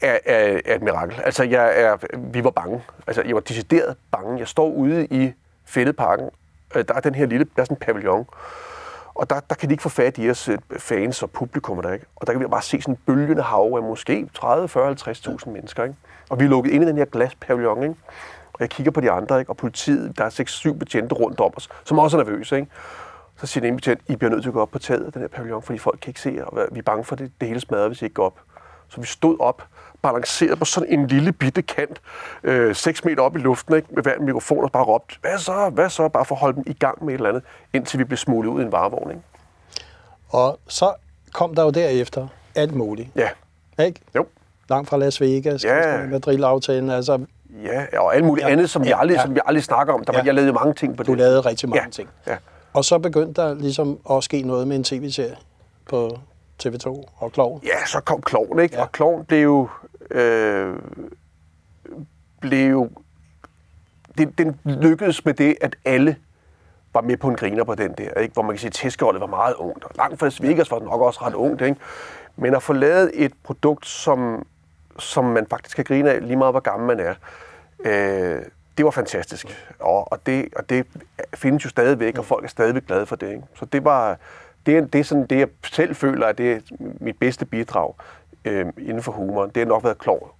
er, 0.00 0.18
er, 0.24 0.60
er 0.64 0.74
et 0.74 0.82
mirakel. 0.82 1.20
Altså, 1.24 1.44
jeg 1.44 1.82
er, 1.82 1.96
vi 2.16 2.44
var 2.44 2.50
bange. 2.50 2.84
Altså, 3.06 3.22
jeg 3.22 3.34
var 3.34 3.40
decideret 3.40 3.96
bange. 4.12 4.38
Jeg 4.38 4.48
står 4.48 4.68
ude 4.68 5.06
i 5.06 5.32
fældeparken. 5.64 6.30
Øh, 6.74 6.84
der 6.88 6.94
er 6.94 7.00
den 7.00 7.14
her 7.14 7.26
lille, 7.26 7.44
der 7.56 7.62
er 7.62 7.64
sådan 7.64 7.76
en 7.76 7.80
pavillon. 7.80 8.26
Og 9.14 9.30
der, 9.30 9.40
der 9.40 9.54
kan 9.54 9.68
de 9.68 9.74
ikke 9.74 9.82
få 9.82 9.88
fat 9.88 10.18
i 10.18 10.30
os 10.30 10.48
øh, 10.48 10.58
fans 10.78 11.22
og 11.22 11.30
publikum 11.30 11.82
der, 11.82 11.92
ikke? 11.92 12.06
Og 12.16 12.26
der 12.26 12.32
kan 12.32 12.42
vi 12.42 12.46
bare 12.46 12.62
se 12.62 12.80
sådan 12.80 12.94
en 12.94 12.98
bølgende 13.06 13.42
hav 13.42 13.72
af 13.76 13.82
måske 13.82 14.28
30, 14.34 14.68
40, 14.68 14.92
50.000 14.92 15.50
mennesker, 15.50 15.84
ikke? 15.84 15.96
Og 16.30 16.40
vi 16.40 16.44
er 16.44 16.48
lukket 16.48 16.70
ind 16.70 16.84
i 16.84 16.86
den 16.86 16.96
her 16.96 17.04
glaspavillon, 17.04 17.82
ikke? 17.82 17.94
Og 18.52 18.60
jeg 18.60 18.70
kigger 18.70 18.92
på 18.92 19.00
de 19.00 19.10
andre, 19.10 19.38
ikke? 19.38 19.50
Og 19.50 19.56
politiet, 19.56 20.18
der 20.18 20.24
er 20.24 20.30
6-7 20.70 20.78
betjente 20.78 21.14
rundt 21.14 21.40
om 21.40 21.52
os, 21.56 21.68
som 21.84 21.98
også 21.98 22.18
er 22.18 22.24
nervøse, 22.24 22.56
ikke? 22.56 22.68
Så 23.36 23.46
siger 23.46 23.60
den 23.60 23.68
ene 23.68 23.76
betjent, 23.76 24.00
I 24.08 24.16
bliver 24.16 24.30
nødt 24.30 24.42
til 24.42 24.50
at 24.50 24.54
gå 24.54 24.60
op 24.60 24.70
på 24.70 24.78
taget 24.78 25.06
af 25.06 25.12
den 25.12 25.20
her 25.20 25.28
pavillon, 25.28 25.62
fordi 25.62 25.78
folk 25.78 25.98
kan 26.02 26.10
ikke 26.10 26.20
se 26.20 26.32
jer, 26.36 26.44
og 26.44 26.68
vi 26.72 26.78
er 26.78 26.82
bange 26.82 27.04
for, 27.04 27.14
at 27.14 27.18
det, 27.18 27.32
det 27.40 27.48
hele 27.48 27.60
smadrer, 27.60 27.88
hvis 27.88 28.02
I 28.02 28.04
ikke 28.04 28.14
går 28.14 28.26
op. 28.26 28.40
Så 28.88 29.00
vi 29.00 29.06
stod 29.06 29.36
op, 29.40 29.62
balanceret 30.02 30.58
på 30.58 30.64
sådan 30.64 30.88
en 30.88 31.06
lille 31.06 31.32
bitte 31.32 31.62
kant, 31.62 32.00
øh, 32.42 32.74
6 32.74 33.04
meter 33.04 33.22
op 33.22 33.36
i 33.36 33.38
luften, 33.38 33.74
ikke, 33.76 33.88
med 33.94 34.02
hver 34.02 34.20
mikrofon 34.20 34.64
og 34.64 34.72
bare 34.72 34.84
råbt, 34.84 35.18
hvad 35.20 35.38
så, 35.38 35.70
hvad 35.74 35.90
så, 35.90 36.08
bare 36.08 36.24
for 36.24 36.34
at 36.34 36.40
holde 36.40 36.56
dem 36.56 36.64
i 36.66 36.72
gang 36.72 37.04
med 37.04 37.14
et 37.14 37.18
eller 37.18 37.28
andet, 37.28 37.42
indtil 37.72 37.98
vi 37.98 38.04
blev 38.04 38.16
smuglet 38.16 38.50
ud 38.50 38.60
i 38.60 38.64
en 38.64 38.72
varevogn. 38.72 39.10
Ikke? 39.10 39.22
Og 40.28 40.58
så 40.68 40.92
kom 41.34 41.54
der 41.54 41.62
jo 41.62 41.70
derefter 41.70 42.26
alt 42.54 42.74
muligt. 42.74 43.08
Ja. 43.16 43.28
Ikke? 43.84 44.00
Jo. 44.14 44.26
Langt 44.70 44.88
fra 44.88 44.96
Las 44.96 45.20
Vegas, 45.20 45.64
Ja. 45.64 46.06
Madrid-aftalen, 46.06 46.90
altså 46.90 47.18
Ja, 47.64 48.00
og 48.00 48.14
alt 48.14 48.24
muligt 48.24 48.46
Ja, 48.46 48.52
andet, 48.52 48.70
som, 48.70 48.84
jeg 48.84 48.98
aldrig, 48.98 49.16
ja. 49.16 49.22
som 49.22 49.34
jeg 49.34 49.42
aldrig 49.46 49.64
snakker 49.64 49.94
om. 49.94 50.04
Der 50.04 50.12
var, 50.12 50.18
Ja. 50.18 50.24
Jeg 50.26 50.34
lavede 50.34 50.52
mange 50.52 50.74
ting 50.74 50.96
på 50.96 51.02
du 51.02 51.10
det. 51.10 51.18
lavede 51.18 51.40
rigtig 51.40 51.68
mange 51.68 51.82
ja. 51.84 51.90
ting. 51.90 52.08
Ja. 52.26 52.36
Og 52.72 52.84
så 52.84 52.98
begyndte 52.98 53.42
der 53.42 53.54
ligesom 53.54 53.98
at 54.10 54.24
ske 54.24 54.42
noget 54.42 54.68
med 54.68 54.76
en 54.76 54.84
tv-serie 54.84 55.36
på 55.88 56.18
TV2 56.64 56.86
og 57.18 57.32
Klov. 57.32 57.60
ja, 57.64 57.86
så 57.86 58.00
kom 58.00 58.22
Kloven, 58.22 58.58
ikke? 58.58 58.74
Ja. 58.76 58.82
Og 58.82 58.92
Kloven 58.92 59.24
blev 59.24 59.42
jo... 59.42 59.68
Øh, 60.10 60.74
blev 62.40 62.70
jo 62.70 62.90
det, 64.18 64.38
den 64.38 64.60
lykkedes 64.64 65.24
med 65.24 65.34
det, 65.34 65.56
at 65.60 65.76
alle 65.84 66.16
var 66.94 67.00
med 67.00 67.16
på 67.16 67.28
en 67.28 67.36
griner 67.36 67.64
på 67.64 67.74
den 67.74 67.92
der, 67.98 68.20
ikke? 68.20 68.32
hvor 68.32 68.42
man 68.42 68.50
kan 68.50 68.58
sige, 68.58 68.68
at 68.68 68.72
tæskeholdet 68.72 69.20
var 69.20 69.26
meget 69.26 69.54
ungt. 69.54 69.84
Og 69.84 69.90
langt 69.96 70.18
fra 70.18 70.26
Las 70.26 70.42
Vegas 70.42 70.70
var 70.70 70.78
det 70.78 70.88
nok 70.88 71.00
også 71.00 71.20
ret 71.22 71.34
ungt. 71.34 71.62
Ikke? 71.62 71.76
Men 72.36 72.54
at 72.54 72.62
få 72.62 72.72
lavet 72.72 73.10
et 73.14 73.32
produkt, 73.44 73.86
som, 73.86 74.46
som 74.98 75.24
man 75.24 75.46
faktisk 75.50 75.76
kan 75.76 75.84
grine 75.84 76.10
af, 76.10 76.22
lige 76.22 76.36
meget 76.36 76.52
hvor 76.52 76.60
gammel 76.60 76.96
man 76.96 77.06
er, 77.06 77.14
øh, 77.84 78.42
det 78.76 78.84
var 78.84 78.90
fantastisk. 78.90 79.46
Og, 79.78 80.12
og, 80.12 80.26
det, 80.26 80.48
og 80.56 80.70
det 80.70 80.86
findes 81.34 81.64
jo 81.64 81.70
stadigvæk, 81.70 82.18
og 82.18 82.24
folk 82.24 82.44
er 82.44 82.48
stadigvæk 82.48 82.86
glade 82.86 83.06
for 83.06 83.16
det. 83.16 83.28
Ikke? 83.30 83.42
Så 83.54 83.64
det 83.64 83.84
var 83.84 84.18
det, 84.66 84.76
er, 84.76 84.80
det 84.80 84.98
er 84.98 85.04
sådan 85.04 85.26
det, 85.26 85.38
jeg 85.38 85.48
selv 85.64 85.96
føler, 85.96 86.26
at 86.26 86.38
det 86.38 86.52
er 86.52 86.60
mit 87.00 87.18
bedste 87.18 87.44
bidrag 87.44 87.94
øh, 88.48 88.66
inden 88.78 89.02
for 89.02 89.12
humoren. 89.12 89.50
Det 89.54 89.56
har 89.56 89.66
nok 89.66 89.84
været 89.84 89.98
klog. 89.98 90.30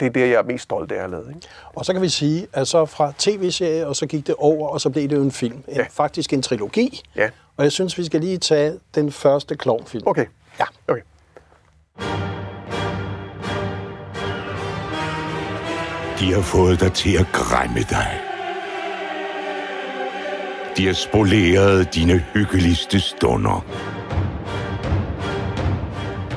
Det 0.00 0.06
er 0.06 0.10
det, 0.10 0.20
jeg 0.20 0.32
er 0.38 0.42
mest 0.42 0.64
stolt 0.64 0.92
af 0.92 0.96
at 0.96 1.00
have 1.00 1.10
lavet. 1.10 1.28
Ikke? 1.34 1.48
Og 1.74 1.84
så 1.84 1.92
kan 1.92 2.02
vi 2.02 2.08
sige, 2.08 2.46
at 2.52 2.68
så 2.68 2.86
fra 2.86 3.12
tv-serie, 3.18 3.86
og 3.86 3.96
så 3.96 4.06
gik 4.06 4.26
det 4.26 4.34
over, 4.38 4.68
og 4.68 4.80
så 4.80 4.90
blev 4.90 5.08
det 5.08 5.16
jo 5.16 5.22
en 5.22 5.30
film. 5.32 5.62
En, 5.68 5.76
Ja. 5.76 5.86
Faktisk 5.90 6.32
en 6.32 6.42
trilogi. 6.42 7.02
Ja. 7.16 7.30
Og 7.56 7.64
jeg 7.64 7.72
synes, 7.72 7.98
vi 7.98 8.04
skal 8.04 8.20
lige 8.20 8.38
tage 8.38 8.72
den 8.94 9.12
første 9.12 9.56
klovnfilm. 9.56 10.06
Okay. 10.06 10.26
Ja. 10.58 10.64
Okay. 10.88 11.02
De 16.20 16.32
har 16.32 16.42
fået 16.42 16.80
dig 16.80 16.92
til 16.92 17.16
at 17.16 17.26
græmme 17.32 17.80
dig. 17.90 18.20
De 20.76 20.86
har 20.86 20.92
spoleret 20.92 21.94
dine 21.94 22.24
hyggeligste 22.34 23.00
stunder. 23.00 23.64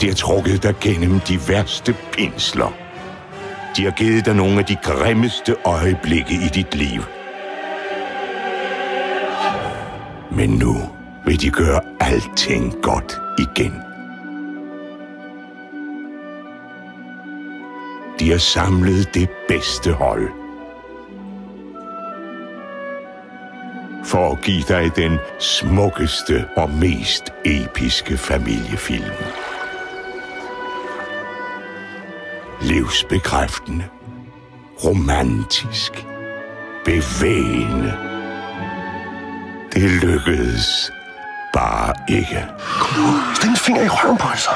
De 0.03 0.07
har 0.07 0.15
trukket 0.15 0.63
dig 0.63 0.75
gennem 0.81 1.19
de 1.19 1.39
værste 1.47 1.95
pinsler. 2.11 2.73
De 3.77 3.83
har 3.83 3.91
givet 3.91 4.25
dig 4.25 4.35
nogle 4.35 4.59
af 4.59 4.65
de 4.65 4.75
grimmeste 4.83 5.55
øjeblikke 5.65 6.33
i 6.33 6.47
dit 6.53 6.75
liv. 6.75 7.01
Men 10.31 10.49
nu 10.49 10.75
vil 11.25 11.41
de 11.41 11.49
gøre 11.49 11.81
alting 11.99 12.75
godt 12.81 13.21
igen. 13.39 13.73
De 18.19 18.31
har 18.31 18.37
samlet 18.37 19.13
det 19.13 19.29
bedste 19.47 19.91
hold. 19.91 20.29
For 24.05 24.31
at 24.31 24.41
give 24.41 24.63
dig 24.67 24.95
den 24.95 25.17
smukkeste 25.39 26.45
og 26.57 26.69
mest 26.69 27.23
episke 27.45 28.17
familiefilm. 28.17 29.42
Livsbekræftende. 32.63 33.85
Romantisk. 34.83 36.05
Bevægende. 36.85 37.97
Det 39.73 39.91
lykkedes 40.03 40.91
bare 41.53 41.93
ikke. 42.09 42.45
Stik 43.35 43.49
en 43.49 43.57
finger 43.57 43.81
i 43.81 43.87
røven 43.87 44.17
på 44.17 44.27
så. 44.35 44.49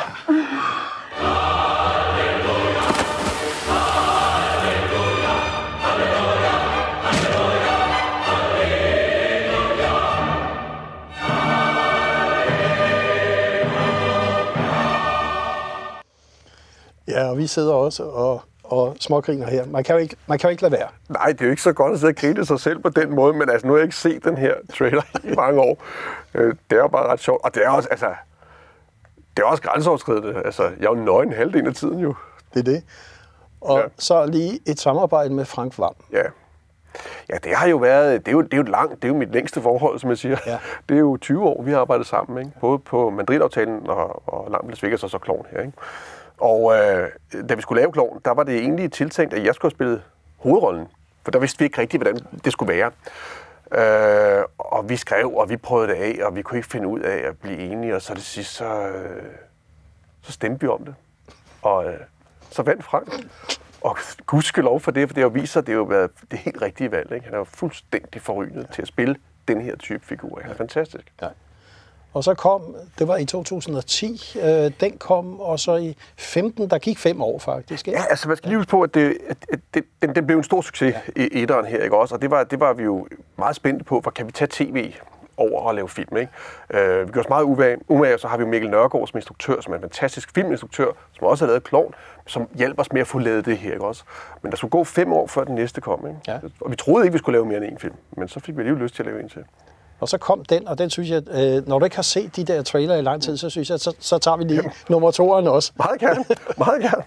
Ja, 17.17 17.29
og 17.29 17.37
vi 17.37 17.47
sidder 17.47 17.73
også 17.73 18.03
og, 18.03 18.41
og 18.63 18.95
smågriner 18.99 19.47
her. 19.47 19.65
Man 19.65 19.83
kan, 19.83 19.95
jo 19.95 20.01
ikke, 20.01 20.15
man 20.27 20.39
kan 20.39 20.47
jo 20.47 20.51
ikke 20.51 20.61
lade 20.63 20.71
være. 20.71 20.87
Nej, 21.09 21.25
det 21.25 21.41
er 21.41 21.45
jo 21.45 21.51
ikke 21.51 21.61
så 21.61 21.73
godt 21.73 21.93
at 21.93 21.99
sidde 21.99 22.11
og 22.11 22.15
grine 22.15 22.45
sig 22.45 22.59
selv 22.59 22.79
på 22.79 22.89
den 22.89 23.15
måde, 23.15 23.33
men 23.33 23.49
altså, 23.49 23.67
nu 23.67 23.73
har 23.73 23.77
jeg 23.77 23.83
ikke 23.85 23.95
set 23.95 24.23
den 24.25 24.37
her 24.37 24.53
trailer 24.77 25.01
i 25.23 25.35
mange 25.41 25.61
år. 25.61 25.83
Øh, 26.33 26.55
Det 26.69 26.75
er 26.77 26.81
jo 26.81 26.87
bare 26.87 27.07
ret 27.07 27.19
sjovt, 27.19 27.43
og 27.43 27.55
det 27.55 27.65
er 27.65 27.69
også, 27.69 27.89
altså, 27.89 28.07
det 29.37 29.43
er 29.43 29.47
også 29.47 29.63
grænseoverskridende. 29.63 30.41
Altså, 30.45 30.63
jeg 30.63 30.85
er 30.85 30.89
jo 30.89 30.93
nøgen 30.95 31.33
halvdelen 31.33 31.67
af 31.67 31.73
tiden 31.73 31.99
jo. 31.99 32.13
Det 32.53 32.59
er 32.59 32.63
det. 32.63 32.83
Og 33.61 33.79
Ja. 33.79 33.83
så 33.99 34.25
lige 34.25 34.59
et 34.67 34.79
samarbejde 34.79 35.33
med 35.33 35.45
Frank 35.45 35.79
Vam. 35.79 35.93
Ja. 36.11 36.23
Ja, 37.29 37.35
det 37.43 37.55
har 37.55 37.67
jo 37.67 37.77
været, 37.77 38.25
det 38.25 38.27
er 38.27 38.35
jo, 38.35 38.41
det 38.41 38.53
er 38.53 38.57
jo 38.57 38.63
langt, 38.63 38.95
det 38.95 39.03
er 39.03 39.07
jo 39.07 39.17
mit 39.17 39.31
længste 39.31 39.61
forhold, 39.61 39.99
som 39.99 40.09
jeg 40.09 40.17
siger. 40.17 40.37
Ja. 40.45 40.57
Det 40.89 40.95
er 40.95 40.99
jo 40.99 41.17
20 41.17 41.43
år, 41.43 41.63
vi 41.63 41.71
har 41.71 41.79
arbejdet 41.79 42.07
sammen, 42.07 42.37
ikke? 42.45 42.51
både 42.61 42.79
på 42.79 43.09
Madrid-aftalen 43.09 43.89
og, 43.89 44.29
og 44.29 44.51
langt 44.51 44.69
Las 44.69 44.83
Vegas 44.83 45.03
og 45.03 45.09
så 45.09 45.17
Kloven 45.17 45.45
her. 45.51 45.59
Ikke? 45.61 45.73
Og 46.37 46.75
øh, 46.75 47.09
da 47.49 47.53
vi 47.53 47.61
skulle 47.61 47.81
lave 47.81 47.91
Kloven, 47.91 48.21
der 48.25 48.31
var 48.31 48.43
det 48.43 48.57
egentlig 48.57 48.91
tiltænkt, 48.91 49.33
at 49.33 49.43
jeg 49.43 49.55
skulle 49.55 49.71
have 49.71 49.77
spillet 49.77 50.01
hovedrollen. 50.37 50.87
For 51.23 51.31
der 51.31 51.39
vidste 51.39 51.59
vi 51.59 51.65
ikke 51.65 51.81
rigtigt, 51.81 52.03
hvordan 52.03 52.27
det 52.45 52.53
skulle 52.53 52.73
være. 52.73 52.91
Øh, 53.71 54.43
og 54.57 54.89
vi 54.89 54.95
skrev, 54.95 55.35
og 55.35 55.49
vi 55.49 55.57
prøvede 55.57 55.87
det 55.87 55.95
af, 55.95 56.25
og 56.25 56.35
vi 56.35 56.41
kunne 56.41 56.57
ikke 56.57 56.69
finde 56.69 56.87
ud 56.87 56.99
af 56.99 57.27
at 57.27 57.37
blive 57.37 57.57
enige, 57.57 57.95
og 57.95 58.01
så 58.01 58.13
til 58.13 58.23
sidst, 58.23 58.53
så, 58.53 58.87
øh, 58.87 59.23
så 60.21 60.31
stemte 60.31 60.61
vi 60.61 60.67
om 60.67 60.85
det. 60.85 60.95
Og 61.61 61.85
øh, 61.85 61.99
så 62.49 62.63
vandt 62.63 62.83
Frank. 62.83 63.13
Og 63.81 63.97
gudskelov 64.25 64.79
for 64.79 64.91
det, 64.91 65.09
for 65.09 65.13
det 65.13 65.23
har 65.23 65.29
vist 65.29 65.53
sig, 65.53 65.59
at 65.59 65.67
det 65.67 65.75
har 65.75 65.83
været 65.83 66.11
det 66.31 66.39
helt 66.39 66.61
rigtige 66.61 66.91
valg. 66.91 67.11
Ikke? 67.11 67.25
Han 67.25 67.33
er 67.33 67.37
jo 67.37 67.43
fuldstændig 67.43 68.21
forrygende 68.21 68.67
til 68.73 68.81
at 68.81 68.87
spille 68.87 69.15
den 69.47 69.61
her 69.61 69.75
type 69.75 70.05
figur. 70.05 70.39
Han 70.41 70.51
er 70.51 70.55
fantastisk. 70.55 71.13
Ja. 71.21 71.27
Og 72.13 72.23
så 72.23 72.33
kom, 72.33 72.75
det 72.99 73.07
var 73.07 73.17
i 73.17 73.25
2010, 73.25 74.37
øh, 74.41 74.71
den 74.79 74.97
kom, 74.97 75.39
og 75.39 75.59
så 75.59 75.75
i 75.75 75.95
15, 76.17 76.69
der 76.69 76.77
gik 76.77 76.97
fem 76.97 77.21
år 77.21 77.39
faktisk. 77.39 77.87
Ikke? 77.87 77.99
Ja, 77.99 78.05
altså 78.09 78.27
man 78.27 78.37
skal 78.37 78.49
lige 78.49 78.57
huske 78.57 78.69
på, 78.69 78.81
at, 78.81 78.93
det, 78.93 79.17
at, 79.29 79.37
at 79.53 79.59
det, 79.73 79.83
den, 80.01 80.15
den 80.15 80.27
blev 80.27 80.37
en 80.37 80.43
stor 80.43 80.61
succes 80.61 80.95
ja. 81.17 81.23
i 81.23 81.29
etteren 81.31 81.65
her, 81.65 81.83
ikke 81.83 81.97
også? 81.97 82.15
Og 82.15 82.21
det 82.21 82.31
var, 82.31 82.43
det 82.43 82.59
var 82.59 82.73
vi 82.73 82.83
jo 82.83 83.07
meget 83.37 83.55
spændte 83.55 83.85
på, 83.85 84.01
for 84.03 84.11
kan 84.11 84.27
vi 84.27 84.31
tage 84.31 84.49
tv 84.51 84.93
over 85.37 85.61
og 85.61 85.75
lave 85.75 85.89
film, 85.89 86.17
ikke? 86.17 86.31
Øh, 86.69 87.07
vi 87.07 87.11
gør 87.11 87.21
os 87.21 87.29
meget 87.29 87.43
umage, 87.87 88.13
og 88.13 88.19
så 88.19 88.27
har 88.27 88.37
vi 88.37 88.43
jo 88.43 88.49
Mikkel 88.49 88.69
Nørgaard 88.69 89.07
som 89.07 89.17
instruktør, 89.17 89.61
som 89.61 89.73
er 89.73 89.77
en 89.77 89.81
fantastisk 89.81 90.33
filminstruktør, 90.33 90.91
som 91.13 91.27
også 91.27 91.45
har 91.45 91.47
lavet 91.47 91.63
Klovn, 91.63 91.93
som 92.25 92.47
hjælper 92.55 92.81
os 92.81 92.91
med 92.91 93.01
at 93.01 93.07
få 93.07 93.19
lavet 93.19 93.45
det 93.45 93.57
her, 93.57 93.73
ikke 93.73 93.85
også? 93.85 94.03
Men 94.41 94.51
der 94.51 94.57
skulle 94.57 94.71
gå 94.71 94.83
fem 94.83 95.13
år, 95.13 95.27
før 95.27 95.43
den 95.43 95.55
næste 95.55 95.81
kom, 95.81 96.07
ikke? 96.07 96.19
Ja. 96.27 96.39
Og 96.61 96.71
vi 96.71 96.75
troede 96.75 97.05
ikke, 97.05 97.13
vi 97.13 97.17
skulle 97.17 97.35
lave 97.35 97.45
mere 97.45 97.57
end 97.57 97.65
en 97.65 97.79
film, 97.79 97.95
men 98.11 98.27
så 98.27 98.39
fik 98.39 98.55
vi 98.55 98.61
alligevel 98.61 98.83
lyst 98.83 98.95
til 98.95 99.03
at 99.03 99.07
lave 99.07 99.23
en 99.23 99.29
til. 99.29 99.43
Og 99.99 100.09
så 100.09 100.17
kom 100.17 100.45
den, 100.45 100.67
og 100.67 100.77
den 100.77 100.89
synes 100.89 101.09
jeg, 101.09 101.21
øh, 101.31 101.67
når 101.67 101.79
du 101.79 101.85
ikke 101.85 101.95
har 101.95 102.03
set 102.03 102.35
de 102.35 102.43
der 102.43 102.61
trailer 102.61 102.95
i 102.95 103.01
lang 103.01 103.23
tid, 103.23 103.37
så 103.37 103.49
synes 103.49 103.69
jeg, 103.69 103.79
så, 103.79 103.93
så 103.99 104.17
tager 104.17 104.37
vi 104.37 104.43
lige 104.43 104.61
nummer 104.89 105.11
toeren 105.11 105.47
også. 105.47 105.71
Meget 105.77 105.99
gerne, 105.99 106.25
meget 106.57 106.81
gerne. 106.81 107.03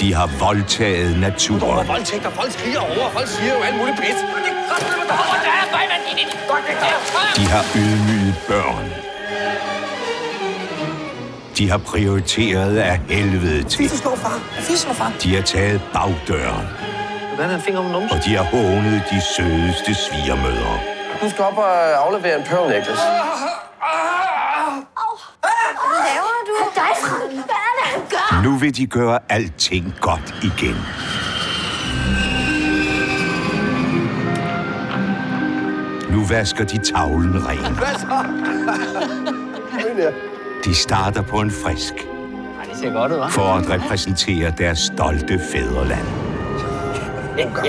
De 0.00 0.14
har 0.14 0.44
voldtaget 0.46 1.20
naturen. 1.20 1.60
Der 1.60 1.82
er 1.82 1.86
voldtægt, 1.86 2.26
og 2.26 2.32
folk 2.32 2.52
skriger 2.52 2.80
over, 2.80 3.04
og 3.06 3.12
folk 3.12 3.26
siger 3.28 3.54
jo 3.54 3.60
alt 3.60 3.76
muligt 3.78 3.96
pis. 3.96 4.16
De 7.36 7.44
har 7.46 7.64
ydmyget 7.76 8.34
børn. 8.48 8.90
De 11.58 11.70
har 11.70 11.78
prioriteret 11.78 12.76
af 12.76 12.98
helvede 13.08 13.62
til. 13.62 13.78
Fisse 13.78 13.96
slå 13.96 14.16
far. 14.16 14.38
Fisse 14.52 14.82
slå 14.84 14.92
far. 14.92 15.12
De 15.22 15.34
har 15.36 15.42
taget 15.42 15.80
bagdøren, 15.92 16.66
En 17.40 17.60
finger 17.60 17.80
om 17.80 17.86
numsen? 17.86 18.18
og 18.18 18.24
de 18.24 18.36
har 18.36 18.42
hånet 18.44 19.02
de 19.10 19.20
sødeste 19.36 19.94
svigermødre. 19.94 20.80
Du 21.22 21.30
skal 21.30 21.44
op 21.44 21.58
og 21.58 22.06
aflevere 22.06 22.38
en 22.38 22.44
pearl 22.44 22.68
necklace. 22.68 23.00
Hvad 25.40 26.00
laver 26.08 26.36
du? 26.46 26.54
Dig. 26.74 26.82
Hvad 27.32 27.44
er 27.44 27.72
det, 27.78 27.86
han 27.92 28.00
gør? 28.10 28.42
Nu 28.42 28.56
vil 28.56 28.76
de 28.76 28.86
gøre 28.86 29.18
alting 29.28 29.94
godt 30.00 30.34
igen. 30.42 30.76
Nu 36.10 36.24
vasker 36.24 36.64
de 36.64 36.78
tavlen 36.78 37.46
ren. 37.48 37.76
De 40.64 40.74
starter 40.74 41.22
på 41.22 41.40
en 41.40 41.50
frisk 41.50 41.94
Ej, 41.94 42.64
det 42.70 42.76
ser 42.80 42.92
godt 42.92 43.12
ud, 43.12 43.18
hva'? 43.18 43.28
for 43.28 43.42
at 43.54 43.70
repræsentere 43.70 44.52
deres 44.58 44.78
stolte 44.78 45.40
fædreland. 45.52 46.06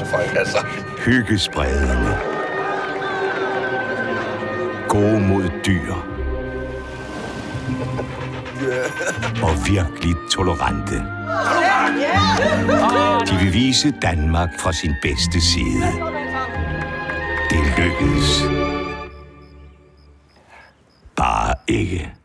Folk, 0.05 0.35
altså. 0.35 0.65
Hyggespredende. 1.05 2.17
Gode 4.87 5.19
mod 5.19 5.43
dyr. 5.65 5.93
Og 9.43 9.67
virkelig 9.67 10.15
tolerante. 10.31 10.95
De 13.27 13.43
vil 13.43 13.53
vise 13.53 13.93
Danmark 14.01 14.49
fra 14.59 14.73
sin 14.73 14.93
bedste 15.01 15.41
side. 15.41 15.85
Det 17.49 17.59
lykkedes. 17.77 18.43
Bare 21.15 21.53
ikke. 21.67 22.20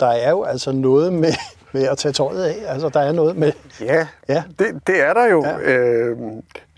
Der 0.00 0.06
er 0.06 0.30
jo 0.30 0.44
altså 0.44 0.72
noget 0.72 1.12
med, 1.12 1.32
med 1.72 1.88
at 1.88 1.98
tage 1.98 2.12
tøjet 2.12 2.44
af. 2.44 2.72
Altså, 2.72 2.88
der 2.88 3.00
er 3.00 3.12
noget 3.12 3.36
med... 3.36 3.52
Ja, 3.80 4.06
Ja. 4.28 4.42
Det, 4.58 4.86
det 4.86 5.00
er 5.00 5.14
der 5.14 5.26
jo. 5.26 5.44
Ja. 5.44 5.58
Ja. 5.58 5.76
Øh, 5.76 6.16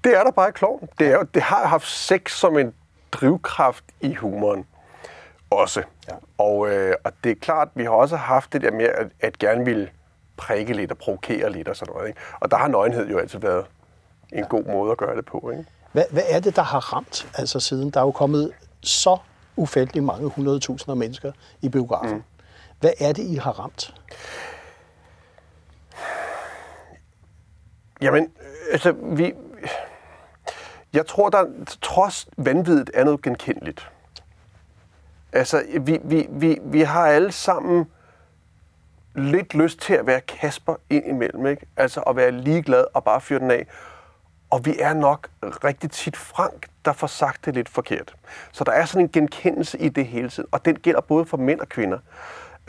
det 0.05 0.17
er 0.17 0.25
der 0.25 0.31
bare 0.31 0.49
i 0.49 0.53
kloven. 0.53 0.89
Det, 0.99 1.07
er 1.07 1.23
det 1.35 1.43
har 1.43 1.67
haft 1.67 1.89
sex 1.89 2.33
som 2.33 2.59
en 2.59 2.73
drivkraft 3.13 3.85
i 4.01 4.15
humoren 4.15 4.67
også. 5.51 5.83
Ja. 6.09 6.15
Og, 6.39 6.71
øh, 6.71 6.95
og 7.05 7.13
det 7.25 7.31
er 7.31 7.37
klart, 7.41 7.69
vi 7.75 7.85
har 7.85 7.91
også 7.91 8.17
haft 8.17 8.53
det 8.53 8.63
der 8.63 8.71
med 8.71 8.85
at, 8.85 9.07
at 9.21 9.39
gerne 9.39 9.65
ville 9.65 9.89
prikke 10.37 10.73
lidt 10.73 10.91
og 10.91 10.99
provokere 10.99 11.53
lidt 11.53 11.69
og 11.69 11.77
sådan 11.77 11.95
noget. 11.95 12.09
Ikke? 12.09 12.21
Og 12.41 12.51
der 12.51 12.57
har 12.57 12.69
nøgenhed 12.69 13.09
jo 13.09 13.19
altid 13.19 13.39
været 13.39 13.65
en 14.33 14.45
god 14.45 14.65
måde 14.65 14.91
at 14.93 14.99
gøre 14.99 15.17
det 15.17 15.27
på. 15.27 15.51
Ikke? 15.51 15.65
Hvad, 15.93 16.05
hvad 16.11 16.23
er 16.29 16.41
det, 16.41 16.57
der 16.57 16.63
har 16.63 16.95
ramt, 16.95 17.29
altså 17.35 17.61
siden 17.61 17.91
der 17.91 18.01
er 18.01 18.05
jo 18.05 18.11
kommet 18.11 18.53
så 18.83 19.17
ufattelig 19.57 20.03
mange 20.03 20.31
100.000 20.89 20.95
mennesker 20.95 21.33
i 21.63 21.69
biografen? 21.69 22.17
Mm. 22.17 22.23
Hvad 22.81 22.93
er 23.01 23.13
det, 23.13 23.23
I 23.23 23.35
har 23.35 23.53
ramt? 23.53 23.95
Jamen, 28.03 28.33
altså, 28.73 28.93
vi... 28.93 29.33
Jeg 30.93 31.07
tror, 31.07 31.29
der 31.29 31.47
trods 31.83 32.29
vanvittigt 32.37 32.91
er 32.95 33.05
noget 33.05 33.23
genkendeligt. 33.23 33.91
Altså, 35.33 35.65
vi, 35.81 35.99
vi, 36.05 36.27
vi, 36.31 36.59
vi 36.63 36.81
har 36.81 37.07
alle 37.07 37.33
sammen 37.33 37.91
lidt 39.15 39.55
lyst 39.55 39.81
til 39.81 39.95
at 39.95 40.07
være 40.07 40.21
Kasper 40.21 40.75
ind 40.91 41.07
imellem, 41.07 41.47
ikke? 41.47 41.67
Altså 41.77 42.01
at 42.01 42.17
være 42.17 42.31
ligeglad 42.31 42.85
og 42.95 43.05
bare 43.05 43.21
fyre 43.21 43.39
den 43.39 43.51
af. 43.51 43.67
Og 44.51 44.67
vi 44.67 44.77
er 44.79 44.95
nok 44.95 45.31
rigtig 45.43 45.91
tit 45.91 46.17
Frank, 46.17 46.67
der 46.85 46.93
får 46.93 47.07
sagt 47.07 47.45
det 47.45 47.55
lidt 47.55 47.69
forkert. 47.69 48.15
Så 48.53 48.65
der 48.65 48.73
er 48.73 48.85
sådan 48.85 49.07
en 49.07 49.13
genkendelse 49.13 49.79
i 49.79 49.89
det 49.89 50.07
hele 50.07 50.29
tiden, 50.29 50.49
og 50.53 50.65
den 50.65 50.77
gælder 50.77 51.01
både 51.01 51.27
for 51.27 51.37
mænd 51.37 51.61
og 51.61 51.69
kvinder. 51.69 51.99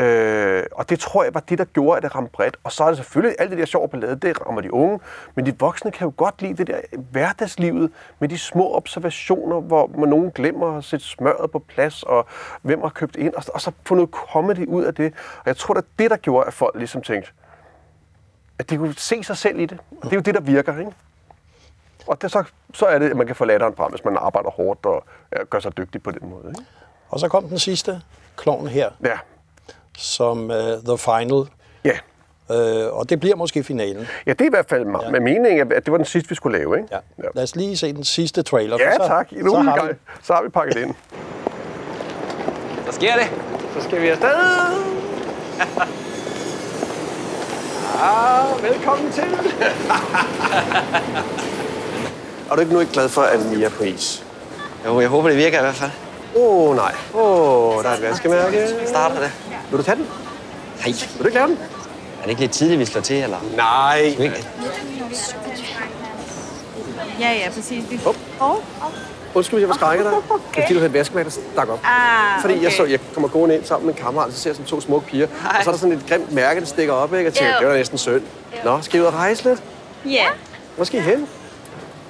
Øh, 0.02 0.64
og 0.72 0.90
det 0.90 1.00
tror 1.00 1.24
jeg 1.24 1.34
var 1.34 1.40
det, 1.40 1.58
der 1.58 1.66
gjorde, 1.66 1.98
at 1.98 2.04
det 2.04 2.16
ramte 2.16 2.32
bredt. 2.32 2.58
Og 2.64 2.72
så 2.72 2.84
er 2.84 2.88
det 2.88 2.98
selvfølgelig 2.98 3.36
alt 3.40 3.50
det 3.52 3.60
der 3.60 3.66
sjov 3.66 3.90
ballade, 3.90 4.16
det 4.16 4.48
rammer 4.48 4.62
de 4.62 4.74
unge. 4.74 5.00
Men 5.36 5.46
de 5.46 5.60
voksne 5.60 5.92
kan 5.92 6.06
jo 6.08 6.14
godt 6.18 6.42
lide 6.42 6.54
det 6.54 6.68
der 6.68 6.80
hverdagslivet 7.12 7.92
med 8.20 8.30
de 8.30 8.38
små 8.38 8.76
observationer, 8.76 9.62
hvor 9.62 9.88
man 9.98 10.10
nogen 10.10 10.32
glemmer 10.32 10.78
at 10.78 10.84
sætte 10.84 11.06
smøret 11.06 11.52
på 11.52 11.60
plads, 11.60 12.04
og 12.04 12.28
hvem 12.62 12.82
har 12.82 12.90
købt 12.90 13.16
ind, 13.16 13.34
og, 13.34 13.44
og 13.54 13.62
så 13.62 13.72
få 13.86 13.96
noget 13.96 14.10
comedy 14.10 14.68
ud 14.68 14.84
af 14.84 14.94
det. 14.96 15.14
Og 15.38 15.44
jeg 15.46 15.58
tror, 15.58 15.74
det 15.74 15.82
er 15.82 15.88
det, 16.00 16.10
der 16.12 16.18
gjorde, 16.18 16.48
at 16.48 16.54
folk 16.54 16.76
ligesom 16.76 17.02
tænkte, 17.02 17.32
at 18.60 18.70
de 18.70 18.78
kunne 18.78 18.94
se 18.98 19.24
sig 19.24 19.38
selv 19.38 19.60
i 19.60 19.66
det. 19.66 19.80
Det 20.04 20.12
er 20.12 20.16
jo 20.16 20.22
det, 20.22 20.34
der 20.36 20.42
virker, 20.42 20.80
ikke? 20.80 20.92
Og 22.08 22.22
det, 22.22 22.32
så, 22.32 22.44
så 22.74 22.86
er 22.86 23.00
det, 23.00 23.10
at 23.10 23.18
man 23.18 23.28
kan 23.28 23.36
få 23.36 23.46
latteren 23.46 23.76
frem, 23.76 23.92
hvis 23.92 24.06
man 24.06 24.18
arbejder 24.18 24.50
hårdt 24.50 24.86
og 24.86 25.04
ja, 25.38 25.44
gør 25.44 25.60
sig 25.60 25.78
dygtig 25.78 26.04
på 26.04 26.12
den 26.12 26.30
måde. 26.30 26.48
Ikke? 26.48 26.62
Og 27.10 27.20
så 27.20 27.28
kom 27.28 27.48
den 27.48 27.60
sidste 27.60 28.02
klovn 28.38 28.68
her, 28.68 28.90
Ja, 29.04 29.20
som 29.98 30.50
uh, 30.50 30.56
The 30.58 30.98
Final. 30.98 31.46
ja. 31.86 31.98
Uh, 32.50 32.98
og 32.98 33.10
det 33.10 33.20
bliver 33.20 33.36
måske 33.36 33.64
finalen. 33.64 34.08
Ja, 34.26 34.32
det 34.32 34.42
er 34.42 34.46
i 34.46 34.50
hvert 34.50 34.66
fald 34.70 34.86
ja. 34.86 35.10
med 35.10 35.20
meningen, 35.20 35.72
at 35.72 35.86
det 35.86 35.92
var 35.92 35.98
den 35.98 36.06
sidste, 36.06 36.30
vi 36.30 36.36
skulle 36.36 36.58
lave, 36.58 36.78
ikke? 36.78 36.88
Ja. 36.92 36.98
Lad 37.36 37.44
os 37.44 37.56
lige 37.56 37.78
se 37.78 37.94
den 37.94 38.04
sidste 38.04 38.44
trailer. 38.44 38.78
Ja, 38.80 38.94
så, 38.96 39.08
tak. 39.08 39.32
Nu 39.32 39.50
så, 39.52 39.58
har 39.58 39.76
gang. 39.76 39.90
vi, 39.90 39.94
Så 40.24 40.34
har 40.34 40.44
vi 40.44 40.50
pakket 40.50 40.76
ind. 40.78 40.96
Så 42.86 42.92
sker 42.92 43.14
det. 43.14 43.30
Så 43.78 43.84
skal 43.88 44.02
vi 44.02 44.08
afsted. 44.08 44.28
ah, 48.04 48.64
velkommen 48.64 49.12
til. 49.12 49.24
er 52.52 52.56
du 52.56 52.60
ikke 52.62 52.74
nu 52.74 52.80
ikke 52.80 52.94
glad 52.94 53.10
for, 53.10 53.22
at 53.22 53.52
vi 53.56 53.64
er 53.64 53.70
på 53.70 53.84
is? 53.84 54.26
Jo, 54.86 55.00
jeg 55.00 55.10
håber, 55.10 55.30
det 55.30 55.38
virker 55.38 55.58
i 55.58 55.62
hvert 55.62 55.76
fald. 55.76 55.92
Åh, 56.36 56.70
oh, 56.70 56.76
nej. 56.76 56.96
Åh, 57.14 57.78
oh, 57.78 57.84
der 57.84 57.90
er 57.90 57.94
et 57.94 58.02
vaskemærke. 58.02 58.68
Starter 58.88 59.20
det. 59.20 59.32
Vil 59.72 59.78
du 59.80 59.84
tage 59.84 59.96
den? 59.96 60.08
Nej. 60.80 60.86
Vil 60.86 61.20
du 61.20 61.24
ikke 61.26 61.38
lave 61.38 61.48
den? 61.48 61.58
Er 62.20 62.24
det 62.24 62.30
ikke 62.30 62.42
lidt 62.42 62.52
tidligt, 62.52 62.80
vi 62.80 62.86
slår 62.86 63.02
til, 63.02 63.24
eller? 63.24 63.38
Nej. 63.56 63.98
Ikke? 64.20 64.46
Ja, 67.20 67.32
ja, 67.34 67.50
præcis. 67.50 67.84
Vi... 67.92 68.00
Hop. 68.06 68.16
Oh. 68.40 68.56
Undskyld, 69.34 69.56
hvis 69.60 69.62
jeg 69.62 69.70
var 69.70 69.76
skrækket 69.76 70.06
dig. 70.06 70.14
Det 70.56 70.58
er 70.58 70.62
fordi, 70.62 70.74
du 70.74 70.80
havde 70.80 70.86
et 70.86 70.94
vaskemærke, 70.94 71.26
der 71.26 71.32
stak 71.54 71.70
op. 71.70 71.80
Ah, 71.84 72.42
Fordi 72.42 72.54
okay. 72.54 72.64
jeg, 72.64 72.72
så, 72.72 72.86
jeg 72.86 73.00
kommer 73.14 73.28
gående 73.30 73.56
ind 73.56 73.66
sammen 73.66 73.88
med 73.88 73.96
en 73.96 74.04
kammerat, 74.04 74.34
så 74.34 74.40
ser 74.40 74.50
jeg 74.50 74.56
sådan 74.56 74.68
to 74.70 74.82
smukke 74.82 75.08
piger. 75.08 75.28
Hej. 75.42 75.56
Og 75.58 75.64
så 75.64 75.70
er 75.70 75.74
der 75.74 75.80
sådan 75.80 75.96
et 75.98 76.04
grimt 76.10 76.32
mærke, 76.32 76.60
der 76.60 76.66
stikker 76.66 76.94
op, 76.94 77.14
ikke? 77.14 77.30
Og 77.30 77.34
tænker, 77.34 77.54
Jo. 77.54 77.60
det 77.60 77.68
var 77.68 77.74
næsten 77.74 77.98
synd. 77.98 78.22
Nå, 78.64 78.82
skal 78.82 79.00
I 79.00 79.02
ud 79.02 79.08
og 79.08 79.14
rejse 79.14 79.44
lidt? 79.44 79.64
Ja. 80.06 80.26
Hvor 80.76 80.86
skal 80.86 81.00
I 81.00 81.04
hen? 81.04 81.28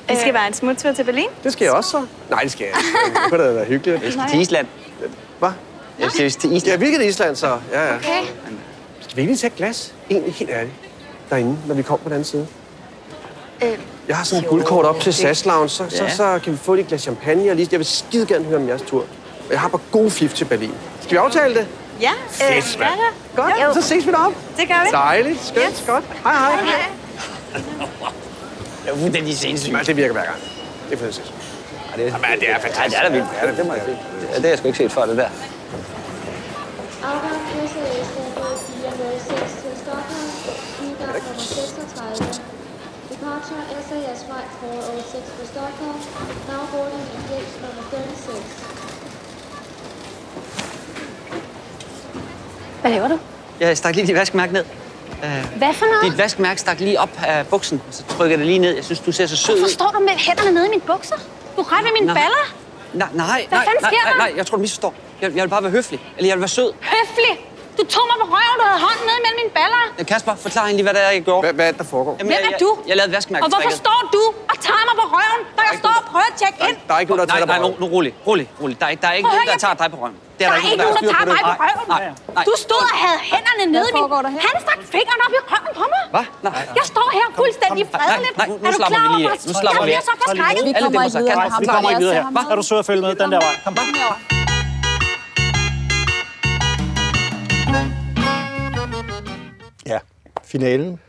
Vi 0.09 0.15
skal 0.15 0.33
være 0.33 0.47
en 0.47 0.53
smuttur 0.53 0.91
til 0.91 1.03
Berlin. 1.03 1.27
Det 1.43 1.53
skal 1.53 1.65
jeg 1.65 1.73
også 1.73 1.89
så. 1.89 2.05
Nej, 2.29 2.41
det 2.41 2.51
skal 2.51 2.65
jeg 2.65 2.73
ikke. 2.77 3.19
Det 3.21 3.29
kunne 3.29 3.43
da 3.43 3.51
være 3.51 3.65
hyggeligt. 3.65 4.03
Jeg 4.03 4.11
skal 4.11 4.23
til 4.29 4.39
Island. 4.41 4.67
Hvad? 5.39 5.49
Jeg 6.01 6.11
til 6.11 6.49
Ja, 6.51 6.55
Island. 6.55 6.77
hvilket 6.77 7.01
Island 7.01 7.35
så? 7.35 7.47
Ja, 7.71 7.85
ja. 7.87 7.95
Okay. 7.95 8.07
Skal 9.01 9.15
vi 9.15 9.21
ikke 9.21 9.31
lige 9.33 9.37
tage 9.37 9.51
et 9.51 9.55
glas? 9.57 9.93
Egentlig 10.09 10.33
helt 10.33 10.49
ærligt. 10.51 10.73
Derinde, 11.29 11.57
når 11.67 11.75
vi 11.75 11.81
kommer 11.81 11.97
på 12.03 12.09
den 12.09 12.13
anden 12.13 12.25
side. 12.25 12.47
Øh, 13.63 13.77
Jeg 14.07 14.17
har 14.17 14.23
sådan 14.23 14.43
et 14.43 14.49
guldkort 14.49 14.85
op 14.85 14.99
til 14.99 15.13
SAS 15.13 15.45
Lounge, 15.45 15.69
så, 15.69 15.85
så, 15.89 16.03
Ja. 16.03 16.09
så 16.15 16.39
kan 16.43 16.53
vi 16.53 16.57
få 16.57 16.73
et 16.73 16.87
glas 16.87 17.01
champagne. 17.01 17.49
Og 17.49 17.55
lige, 17.55 17.67
jeg 17.71 17.79
vil 17.79 17.85
skide 17.87 18.25
gerne 18.25 18.45
høre 18.45 18.57
om 18.57 18.67
jeres 18.67 18.81
tur. 18.81 18.99
Og 19.47 19.51
jeg 19.51 19.59
har 19.59 19.67
bare 19.67 19.81
god 19.91 20.09
fif 20.11 20.33
til 20.33 20.45
Berlin. 20.45 20.73
Skal 21.01 21.11
vi 21.11 21.17
aftale 21.17 21.53
det? 21.55 21.67
Ja. 22.01 22.11
Fedt, 22.29 22.75
ja, 22.75 22.79
mand. 22.79 22.99
da. 23.35 23.41
Godt, 23.41 23.53
Jo. 23.63 23.81
så 23.81 23.87
ses 23.87 24.05
vi 24.07 24.11
deroppe. 24.11 24.37
Det 24.57 24.67
gør 24.67 24.81
vi. 24.85 24.89
Dejligt, 24.91 25.43
skønt, 25.45 25.65
Yes. 25.71 25.83
godt. 25.87 26.03
Hej, 26.23 26.33
hej. 26.33 26.51
Det 28.85 28.91
er 28.93 28.97
fuldstændig 28.97 29.37
sindssygt. 29.37 29.73
Men 29.73 29.85
det 29.85 29.97
virker 29.97 30.13
hver 30.13 30.23
gang. 30.23 30.37
Det 30.89 30.95
er 30.95 30.99
fantastisk. 30.99 31.27
Ja, 31.97 32.03
det, 32.03 32.11
Jamen, 32.11 32.39
det 32.39 32.49
er 32.49 32.59
fantastisk. 32.59 32.97
Ja, 32.97 32.99
det 32.99 33.05
er 33.05 33.09
da 33.09 33.15
vildt. 33.15 33.27
Ja, 33.41 33.47
det, 33.47 33.57
det 33.57 33.65
må 33.65 33.73
jeg 33.73 33.81
sige. 33.85 33.97
Ja, 34.29 34.35
det 34.35 34.41
har 34.43 34.49
jeg 34.49 34.57
sgu 34.57 34.67
ikke 34.67 34.77
set 34.77 34.91
før, 34.91 35.05
det 35.05 35.17
der. 35.17 35.25
Afgang 35.25 35.29
SAS 35.29 35.60
Standard 37.81 38.57
406 38.67 39.51
til 39.61 39.73
Stockholm. 39.83 40.29
Udgang 40.83 41.13
nummer 41.25 41.41
36. 41.41 42.43
Departure 43.09 43.63
SAS 43.87 44.19
Flight 44.27 44.51
406 44.59 45.31
for 45.37 45.45
Stockholm. 45.53 45.99
Now 46.49 46.63
boarding 46.71 47.05
in 47.15 47.21
gate 47.31 47.51
number 47.63 47.83
36. 47.91 48.41
Hvad 52.81 52.91
laver 52.91 53.07
du? 53.07 53.19
Jeg 53.59 53.77
stak 53.77 53.95
lige 53.95 54.07
dit 54.07 54.15
vaskemærke 54.15 54.53
ned. 54.53 54.65
Hvad 55.55 55.73
for 55.73 55.85
noget? 55.85 56.11
Dit 56.11 56.17
vaskemærke 56.17 56.61
stak 56.61 56.79
lige 56.79 56.99
op 56.99 57.09
af 57.27 57.47
buksen, 57.47 57.81
så 57.91 58.03
trykker 58.09 58.37
det 58.37 58.45
lige 58.45 58.59
ned. 58.59 58.75
Jeg 58.75 58.85
synes, 58.85 58.99
du 58.99 59.11
ser 59.11 59.27
så 59.27 59.37
sød 59.37 59.57
Hvorfor 59.57 59.71
står 59.73 59.91
du 59.91 59.99
med 59.99 60.09
hænderne 60.17 60.51
nede 60.51 60.65
i 60.65 60.69
mine 60.69 60.81
bukser? 60.81 61.15
Du 61.55 61.61
er 61.61 61.77
ret 61.77 61.85
ved 61.85 61.91
mine 61.99 62.07
Nå. 62.07 62.13
baller. 62.13 62.45
Nej, 62.93 63.07
nej, 63.13 63.45
Hvad 63.49 63.57
nej, 63.57 63.65
fanden 63.65 63.81
nej, 63.81 63.91
sker 63.91 64.03
nej, 64.03 64.11
der? 64.13 64.17
nej, 64.17 64.33
jeg 64.37 64.45
tror, 64.45 64.55
du 64.57 64.61
misforstår. 64.61 64.93
Jeg, 65.21 65.35
jeg 65.35 65.43
vil 65.43 65.49
bare 65.49 65.63
være 65.63 65.71
høflig. 65.71 65.99
Eller 66.17 66.27
jeg 66.27 66.35
vil 66.37 66.41
være 66.41 66.47
sød. 66.47 66.73
Høflig. 66.81 67.50
Du 67.81 67.85
tog 67.95 68.05
mig 68.11 68.17
på 68.23 68.27
røven, 68.35 68.55
du 68.61 68.65
havde 68.71 68.81
hånden 68.87 69.03
nede 69.09 69.19
mellem 69.25 69.37
mine 69.41 69.51
baller. 69.59 69.83
Ja, 69.99 70.03
Kasper, 70.11 70.33
forklar 70.45 70.63
hende 70.67 70.77
lige, 70.79 70.87
hvad 70.89 70.95
det 70.97 71.03
er, 71.07 71.11
I 71.19 71.19
gjorde. 71.29 71.41
Hvad, 71.45 71.53
hvad 71.57 71.65
er 71.67 71.71
det, 71.73 71.79
der 71.83 71.87
foregår? 71.95 72.13
Jamen, 72.19 72.29
Hvem 72.31 72.43
jeg, 72.43 72.51
er 72.51 72.55
jeg, 72.55 72.59
du? 72.65 72.69
Jeg, 72.89 72.95
lavede 72.99 73.11
vaskemærke 73.17 73.43
Og 73.45 73.49
hvorfor 73.53 73.73
står 73.83 73.99
du 74.15 74.23
og 74.51 74.57
tager 74.67 74.83
mig 74.89 74.95
på 75.01 75.05
røven, 75.15 75.41
når 75.57 75.63
jeg 75.69 75.75
står 75.83 75.93
og 76.01 76.03
prøver 76.11 76.27
at 76.33 76.37
tjekke 76.41 76.59
ind? 76.69 76.77
Der 76.87 76.93
er 76.95 76.99
ikke 77.03 77.09
nogen, 77.11 77.21
der 77.23 77.27
Nej, 77.31 77.35
tager 77.35 77.45
dig 77.51 77.53
nej, 77.53 77.59
på 77.63 77.67
nu, 77.81 77.83
nu 77.83 77.85
rolig, 77.95 78.11
rolig, 78.29 78.45
rolig. 78.61 78.75
Der 78.79 78.85
er 78.87 78.91
ikke, 78.93 79.01
der 79.05 79.09
er 79.13 79.17
ikke 79.19 79.29
nogen, 79.33 79.47
der 79.53 79.57
tager 79.65 79.77
dig 79.81 79.87
på 79.93 79.97
røven. 80.03 80.15
Der 80.39 80.45
er 80.57 80.59
ikke 80.67 80.79
nogen, 80.83 80.95
der 80.99 81.03
tager 81.13 81.25
mig 81.33 81.39
på 81.51 81.53
røven. 81.63 81.85
Nej, 81.95 82.03
nej. 82.37 82.43
Du 82.49 82.53
stod 82.65 82.83
og 82.93 82.97
havde 83.05 83.19
hænderne 83.31 83.63
nede 83.75 83.87
i 83.91 83.93
min... 83.97 84.03
Han 84.47 84.55
stak 84.65 84.79
fingeren 84.95 85.19
op 85.25 85.33
i 85.39 85.41
røven 85.51 85.71
på 85.79 85.85
mig. 85.93 86.03
Hvad? 86.15 86.25
Nej. 86.47 86.79
Jeg 86.79 86.85
står 86.93 87.07
her 87.17 87.27
fuldstændig 87.41 87.83
fredeligt. 87.95 88.33
nej, 88.41 88.47
Er 88.65 88.69
du 88.71 88.77
slapper 88.79 88.99
klar 88.99 89.07
vi 89.17 89.23
over, 89.25 89.35
hvor- 89.53 89.63
Jeg 89.67 89.73
vi 89.79 89.85
bliver 89.89 90.03
så 90.09 90.13
forskrækket. 90.21 90.63
Alle 90.77 90.89
dæmper 90.95 91.09
sig. 91.15 91.21
Kasper, 91.29 91.59
Vi 91.63 91.67
kommer 91.75 91.89
ikke 91.93 92.03
videre 92.05 92.17
her. 92.19 92.25
Hvad? 92.35 92.45
Er 92.51 92.55
du 92.59 92.63
sød 92.69 92.79
at 92.83 92.87
følge 92.89 93.01
med 93.05 93.11
den 93.21 93.27
der 93.33 93.39
vej? 93.47 93.55
Kom 93.65 93.73
bare. 93.79 94.30
Finalen. 100.51 100.99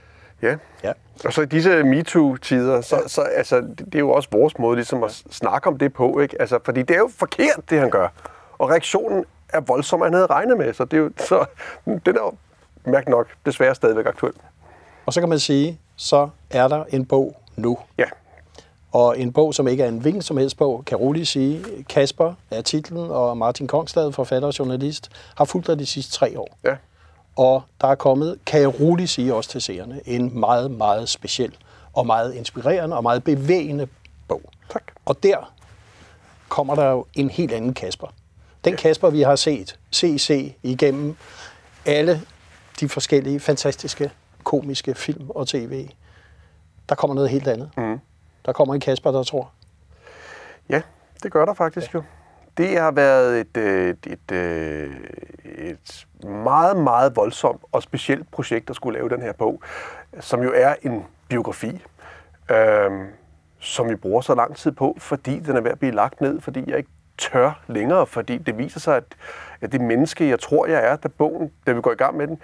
Ja. 0.42 0.56
Ja. 0.84 0.92
Og 1.24 1.32
så 1.32 1.42
i 1.42 1.46
disse 1.46 1.82
MeToo-tider, 1.82 2.80
så, 2.80 3.02
så 3.06 3.20
altså, 3.20 3.60
det, 3.78 3.94
er 3.94 3.98
jo 3.98 4.10
også 4.10 4.28
vores 4.32 4.58
måde 4.58 4.76
ligesom 4.76 5.04
at 5.04 5.22
snakke 5.30 5.68
om 5.68 5.78
det 5.78 5.92
på, 5.92 6.18
ikke? 6.20 6.36
Altså, 6.40 6.58
fordi 6.64 6.82
det 6.82 6.94
er 6.94 6.98
jo 6.98 7.10
forkert, 7.16 7.70
det 7.70 7.78
han 7.80 7.90
gør. 7.90 8.08
Og 8.58 8.70
reaktionen 8.70 9.24
er 9.48 9.60
voldsom, 9.60 10.00
han 10.00 10.12
havde 10.12 10.26
regnet 10.26 10.58
med, 10.58 10.74
så 10.74 10.84
det 10.84 10.96
er 10.96 11.00
jo, 11.00 11.10
så, 11.16 11.44
den 12.06 12.16
er 12.16 12.20
jo 12.20 12.32
mærk 12.84 13.08
nok 13.08 13.26
desværre 13.46 13.74
stadigvæk 13.74 14.06
aktuel. 14.06 14.32
Og 15.06 15.12
så 15.12 15.20
kan 15.20 15.28
man 15.28 15.38
sige, 15.38 15.80
så 15.96 16.28
er 16.50 16.68
der 16.68 16.84
en 16.88 17.04
bog 17.04 17.36
nu. 17.56 17.78
Ja, 17.98 18.04
Og 18.92 19.18
en 19.18 19.32
bog, 19.32 19.54
som 19.54 19.68
ikke 19.68 19.82
er 19.82 19.88
en 19.88 19.98
hvilken 19.98 20.22
som 20.22 20.36
helst 20.36 20.56
bog, 20.56 20.82
kan 20.86 20.98
roligt 20.98 21.28
sige, 21.28 21.64
Kasper 21.88 22.34
er 22.50 22.60
titlen, 22.60 23.10
og 23.10 23.36
Martin 23.38 23.66
Kongstad, 23.66 24.12
forfatter 24.12 24.48
og 24.48 24.58
journalist, 24.58 25.10
har 25.36 25.44
fulgt 25.44 25.66
dig 25.66 25.78
de 25.78 25.86
sidste 25.86 26.12
tre 26.12 26.38
år. 26.38 26.58
ja. 26.64 26.76
Og 27.36 27.62
der 27.80 27.88
er 27.88 27.94
kommet, 27.94 28.38
kan 28.46 28.60
jeg 28.60 28.80
roligt 28.80 29.10
sige 29.10 29.34
også 29.34 29.50
til 29.50 29.62
seerne, 29.62 30.00
en 30.04 30.40
meget, 30.40 30.70
meget 30.70 31.08
speciel 31.08 31.56
og 31.92 32.06
meget 32.06 32.34
inspirerende 32.34 32.96
og 32.96 33.02
meget 33.02 33.24
bevægende 33.24 33.88
bog. 34.28 34.42
Tak. 34.70 34.82
Og 35.04 35.22
der 35.22 35.52
kommer 36.48 36.74
der 36.74 36.90
jo 36.90 37.06
en 37.14 37.30
helt 37.30 37.52
anden 37.52 37.74
Kasper. 37.74 38.06
Den 38.64 38.76
Kasper, 38.76 39.10
vi 39.10 39.22
har 39.22 39.36
set, 39.36 39.78
CC, 39.94 40.54
igennem 40.62 41.16
alle 41.86 42.20
de 42.80 42.88
forskellige 42.88 43.40
fantastiske 43.40 44.10
komiske 44.44 44.94
film 44.94 45.30
og 45.30 45.48
tv, 45.48 45.88
der 46.88 46.94
kommer 46.94 47.14
noget 47.14 47.30
helt 47.30 47.48
andet. 47.48 47.70
Mm. 47.76 48.00
Der 48.46 48.52
kommer 48.52 48.74
en 48.74 48.80
Kasper, 48.80 49.10
der 49.10 49.22
tror. 49.22 49.50
Ja, 50.68 50.82
det 51.22 51.32
gør 51.32 51.44
der 51.44 51.54
faktisk 51.54 51.94
jo. 51.94 52.02
Det 52.56 52.80
har 52.80 52.90
været 52.90 53.40
et, 53.40 53.56
øh, 53.56 53.88
et, 53.88 54.06
et, 54.06 54.32
øh, 54.32 54.90
et 55.44 56.06
meget, 56.24 56.76
meget 56.76 57.16
voldsomt 57.16 57.62
og 57.72 57.82
specielt 57.82 58.30
projekt 58.30 58.70
at 58.70 58.76
skulle 58.76 58.98
lave 58.98 59.08
den 59.08 59.22
her 59.22 59.32
bog, 59.32 59.62
som 60.20 60.42
jo 60.42 60.52
er 60.54 60.74
en 60.82 61.04
biografi, 61.28 61.82
øh, 62.50 62.90
som 63.58 63.90
vi 63.90 63.96
bruger 63.96 64.20
så 64.20 64.34
lang 64.34 64.56
tid 64.56 64.72
på, 64.72 64.96
fordi 64.98 65.38
den 65.38 65.56
er 65.56 65.60
ved 65.60 65.70
at 65.70 65.78
blive 65.78 65.92
lagt 65.92 66.20
ned, 66.20 66.40
fordi 66.40 66.64
jeg 66.66 66.78
ikke 66.78 66.90
tør 67.18 67.62
længere, 67.66 68.06
fordi 68.06 68.38
det 68.38 68.58
viser 68.58 68.80
sig, 68.80 68.96
at, 68.96 69.04
at 69.60 69.72
det 69.72 69.80
menneske, 69.80 70.28
jeg 70.28 70.40
tror, 70.40 70.66
jeg 70.66 70.84
er, 70.84 70.96
da 70.96 71.08
bogen, 71.08 71.52
da 71.66 71.72
vi 71.72 71.80
går 71.80 71.92
i 71.92 71.94
gang 71.94 72.16
med 72.16 72.26
den, 72.26 72.38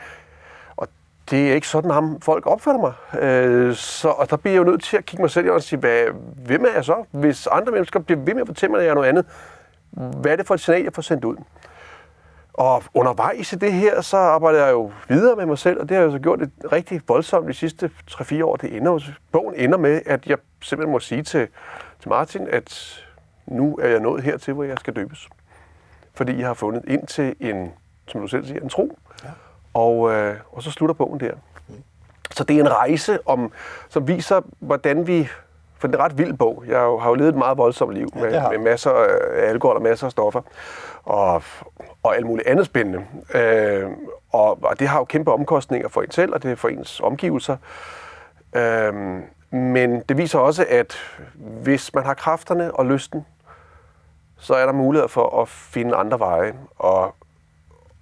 og 0.77 0.89
det 1.31 1.51
er 1.51 1.55
ikke 1.55 1.69
sådan, 1.69 1.91
ham 1.91 2.21
folk 2.21 2.47
opfatter 2.47 2.81
mig. 2.81 3.23
Øh, 3.23 3.75
så, 3.75 4.09
og 4.09 4.31
der 4.31 4.37
bliver 4.37 4.55
jeg 4.55 4.59
jo 4.59 4.71
nødt 4.71 4.83
til 4.83 4.97
at 4.97 5.07
kigge 5.07 5.23
mig 5.23 5.31
selv 5.31 5.47
i 5.47 5.51
og 5.51 5.63
sige, 5.63 5.79
hvad, 5.79 6.05
hvem 6.47 6.65
er 6.65 6.73
jeg 6.75 6.85
så? 6.85 7.05
Hvis 7.11 7.47
andre 7.47 7.73
mennesker 7.73 8.01
bliver 8.01 8.21
ved 8.21 8.35
med 8.35 8.43
at 8.43 8.47
fortælle 8.49 8.71
mig, 8.71 8.79
at 8.79 8.85
jeg 8.85 8.91
er 8.91 8.95
noget 8.95 9.09
andet, 9.09 9.27
hvad 9.99 10.33
er 10.33 10.37
det 10.37 10.47
for 10.47 10.55
et 10.55 10.61
signal, 10.61 10.83
jeg 10.83 10.93
får 10.93 11.03
sendt 11.03 11.25
ud? 11.25 11.37
Og 12.53 12.83
undervejs 12.95 13.53
i 13.53 13.57
det 13.57 13.73
her, 13.73 14.01
så 14.01 14.17
arbejder 14.17 14.65
jeg 14.65 14.73
jo 14.73 14.93
videre 15.09 15.37
med 15.37 15.47
mig 15.47 15.59
selv, 15.59 15.81
og 15.81 15.89
det 15.89 15.97
har 15.97 16.03
jeg 16.03 16.07
jo 16.07 16.13
så 16.13 16.19
gjort 16.19 16.43
et 16.43 16.51
rigtig 16.73 17.01
voldsomt 17.09 17.49
de 17.49 17.55
sidste 17.55 17.91
3-4 18.11 18.45
år. 18.45 18.57
Det 18.57 18.77
ender, 18.77 19.01
bogen 19.33 19.55
ender 19.55 19.79
med, 19.79 20.03
at 20.07 20.27
jeg 20.27 20.39
simpelthen 20.63 20.93
må 20.93 21.01
sige 21.01 21.23
til, 21.23 21.49
til 22.01 22.09
Martin, 22.09 22.47
at 22.51 22.99
nu 23.47 23.77
er 23.77 23.89
jeg 23.89 24.01
nået 24.01 24.23
hertil, 24.23 24.55
hvor 24.55 24.65
jeg 24.65 24.79
skal 24.79 24.97
døbes. 24.97 25.29
Fordi 26.15 26.39
jeg 26.39 26.47
har 26.47 26.55
fundet 26.55 26.85
ind 26.87 27.07
til 27.07 27.35
en, 27.41 27.73
som 28.09 28.21
du 28.21 28.27
selv 28.27 28.47
siger, 28.47 28.61
en 28.61 28.69
tro. 28.69 28.99
Ja. 29.25 29.29
Og, 29.75 30.13
øh, 30.13 30.37
og 30.53 30.63
så 30.63 30.71
slutter 30.71 30.95
bogen 30.95 31.21
der. 31.21 31.33
Så 32.31 32.45
det 32.45 32.57
er 32.57 32.61
en 32.61 32.71
rejse, 32.71 33.19
om, 33.27 33.53
som 33.89 34.09
viser, 34.09 34.41
hvordan 34.59 35.07
vi... 35.07 35.29
For 35.79 35.87
det 35.89 35.95
er 35.95 35.99
en 35.99 36.05
ret 36.05 36.19
vild 36.19 36.33
bog. 36.33 36.65
Jeg 36.69 36.79
har 36.79 37.09
jo, 37.09 37.15
levet 37.15 37.29
et 37.29 37.35
meget 37.35 37.59
voldsomt 37.59 37.95
liv 37.95 38.09
med, 38.15 38.51
med 38.51 38.59
masser 38.59 38.91
af 38.91 39.49
alkohol 39.49 39.77
og 39.77 39.83
masser 39.83 40.07
af 40.07 40.11
stoffer. 40.11 40.41
Og, 41.05 41.43
og 42.03 42.17
alt 42.17 42.27
muligt 42.27 42.49
andet 42.49 42.67
spændende. 42.67 43.07
Øh, 43.35 43.91
og, 44.33 44.59
og 44.63 44.79
det 44.79 44.89
har 44.89 44.99
jo 44.99 45.05
kæmpe 45.05 45.33
omkostninger 45.33 45.89
for 45.89 46.03
en 46.03 46.11
selv, 46.11 46.35
og 46.35 46.43
det 46.43 46.51
er 46.51 46.57
for 46.57 46.69
ens 46.69 47.01
omgivelser. 47.01 47.57
Øh, 48.57 48.95
men 49.51 50.01
det 50.01 50.17
viser 50.17 50.39
også, 50.39 50.67
at 50.69 50.97
hvis 51.35 51.95
man 51.95 52.05
har 52.05 52.15
kræfterne 52.15 52.75
og 52.75 52.87
lysten, 52.87 53.27
så 54.39 54.55
er 54.55 54.67
der 54.67 54.73
mulighed 54.73 55.09
for 55.09 55.43
at 55.43 55.49
finde 55.49 55.95
andre 55.95 56.19
veje. 56.19 56.55
Og, 56.77 57.15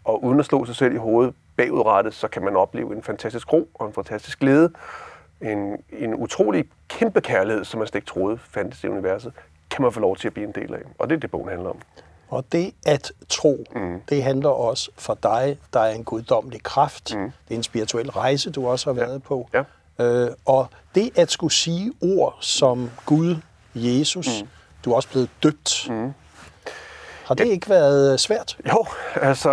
og 0.05 0.25
uden 0.25 0.39
at 0.41 0.47
slå 0.47 0.65
sig 0.65 0.77
selv 0.77 0.95
i 0.95 0.99
hovedet 0.99 1.35
bagudrettet, 1.57 2.15
så 2.15 2.29
kan 2.29 2.45
man 2.45 2.57
opleve 2.57 2.97
en 2.97 3.03
fantastisk 3.03 3.53
ro 3.53 3.69
og 3.75 3.87
en 3.87 3.93
fantastisk 3.93 4.41
glæde. 4.41 4.71
En, 5.41 5.77
en 5.93 6.15
utrolig 6.15 6.65
kæmpe 6.89 7.21
kærlighed, 7.21 7.65
som 7.65 7.79
man 7.79 7.87
slet 7.89 7.95
ikke 7.95 8.07
troede 8.07 8.39
fandtes 8.39 8.85
i 8.85 8.89
universet, 8.89 9.33
kan 9.71 9.83
man 9.83 9.93
få 9.93 10.01
lov 10.01 10.17
til 10.17 10.29
at 10.29 10.35
blive 10.35 10.47
en 10.47 10.53
del 10.53 10.75
af. 10.75 10.81
Og 10.99 11.09
det 11.09 11.17
er 11.17 11.21
det, 11.21 11.31
bogen 11.31 11.49
handler 11.49 11.71
om. 11.71 11.79
Og 12.29 12.45
det 12.53 12.75
at 12.87 13.13
tro, 13.29 13.65
mm. 13.75 14.01
det 14.09 14.23
handler 14.23 14.49
også 14.49 14.91
for 14.97 15.19
dig, 15.23 15.59
der 15.73 15.81
er 15.81 15.95
en 15.95 16.05
guddommelig 16.05 16.63
kraft. 16.63 17.15
Mm. 17.17 17.23
Det 17.23 17.55
er 17.55 17.57
en 17.57 17.63
spirituel 17.63 18.11
rejse, 18.11 18.51
du 18.51 18.69
også 18.69 18.93
har 18.93 18.95
været 18.95 19.23
på. 19.23 19.49
Ja. 19.55 19.63
Øh, 20.05 20.31
og 20.45 20.67
det 20.95 21.19
at 21.19 21.31
skulle 21.31 21.53
sige 21.53 21.93
ord 22.03 22.37
som 22.41 22.91
Gud, 23.07 23.37
Jesus, 23.75 24.43
mm. 24.43 24.49
du 24.85 24.93
er 24.93 24.97
også 24.97 25.09
blevet 25.09 25.31
døbt. 25.43 25.87
Mm. 25.91 26.13
Har 27.27 27.35
det 27.35 27.47
ikke 27.47 27.71
været 27.71 28.13
øh, 28.13 28.19
svært? 28.19 28.59
Jo, 28.73 28.87
altså, 29.15 29.51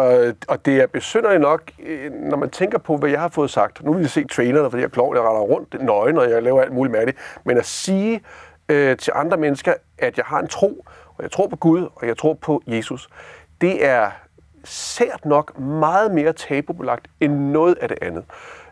og 0.47 0.65
det 0.65 0.81
er 0.81 0.87
besynderligt 0.87 1.41
nok, 1.41 1.71
øh, 1.85 2.11
når 2.11 2.37
man 2.37 2.49
tænker 2.49 2.77
på, 2.77 2.97
hvad 2.97 3.09
jeg 3.09 3.19
har 3.19 3.27
fået 3.27 3.49
sagt. 3.49 3.83
Nu 3.83 3.93
vil 3.93 4.01
jeg 4.01 4.09
se 4.09 4.23
trailerne, 4.27 4.69
fordi 4.69 4.81
jeg 4.81 4.87
er 4.87 4.91
klog, 4.91 5.15
jeg 5.15 5.23
retter 5.23 5.41
rundt 5.41 5.83
nøgen, 5.83 6.17
og 6.17 6.29
jeg 6.29 6.43
laver 6.43 6.61
alt 6.61 6.73
muligt 6.73 6.91
med 6.91 7.05
det. 7.05 7.15
Men 7.43 7.57
at 7.57 7.65
sige 7.65 8.21
øh, 8.69 8.97
til 8.97 9.13
andre 9.15 9.37
mennesker, 9.37 9.73
at 9.97 10.17
jeg 10.17 10.25
har 10.25 10.39
en 10.39 10.47
tro, 10.47 10.85
og 11.17 11.23
jeg 11.23 11.31
tror 11.31 11.47
på 11.47 11.55
Gud, 11.55 11.87
og 11.95 12.07
jeg 12.07 12.17
tror 12.17 12.33
på 12.33 12.61
Jesus, 12.67 13.09
det 13.61 13.85
er 13.85 14.11
sært 14.63 15.25
nok 15.25 15.59
meget 15.59 16.11
mere 16.13 16.33
tabubelagt 16.33 17.07
end 17.19 17.33
noget 17.33 17.77
af 17.81 17.87
det 17.87 17.97
andet. 18.01 18.23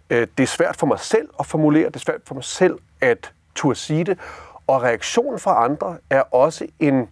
Øh, 0.09 0.27
det 0.37 0.43
er 0.43 0.47
svært 0.47 0.75
for 0.75 0.87
mig 0.87 0.99
selv 0.99 1.29
at 1.39 1.45
formulere, 1.45 1.87
det 1.87 1.95
er 1.95 1.99
svært 1.99 2.21
for 2.25 2.35
mig 2.35 2.43
selv 2.43 2.77
at 3.01 3.31
turde 3.55 3.75
sige 3.75 4.03
det, 4.03 4.17
og 4.67 4.83
reaktionen 4.83 5.39
fra 5.39 5.63
andre 5.63 5.97
er 6.09 6.21
også 6.21 6.67
en, 6.79 7.09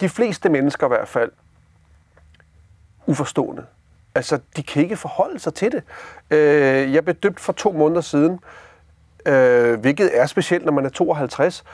de 0.00 0.08
fleste 0.08 0.48
mennesker 0.48 0.86
i 0.86 0.88
hvert 0.88 1.08
fald, 1.08 1.30
uforstående. 3.06 3.66
Altså, 4.14 4.38
de 4.56 4.62
kan 4.62 4.82
ikke 4.82 4.96
forholde 4.96 5.38
sig 5.38 5.54
til 5.54 5.72
det. 5.72 5.82
Øh, 6.30 6.94
jeg 6.94 7.04
blev 7.04 7.14
døbt 7.14 7.40
for 7.40 7.52
to 7.52 7.72
måneder 7.72 8.00
siden, 8.00 8.40
øh, 9.26 9.80
hvilket 9.80 10.18
er 10.18 10.26
specielt, 10.26 10.64
når 10.64 10.72
man 10.72 10.84
er 10.84 10.88
52. 10.88 11.64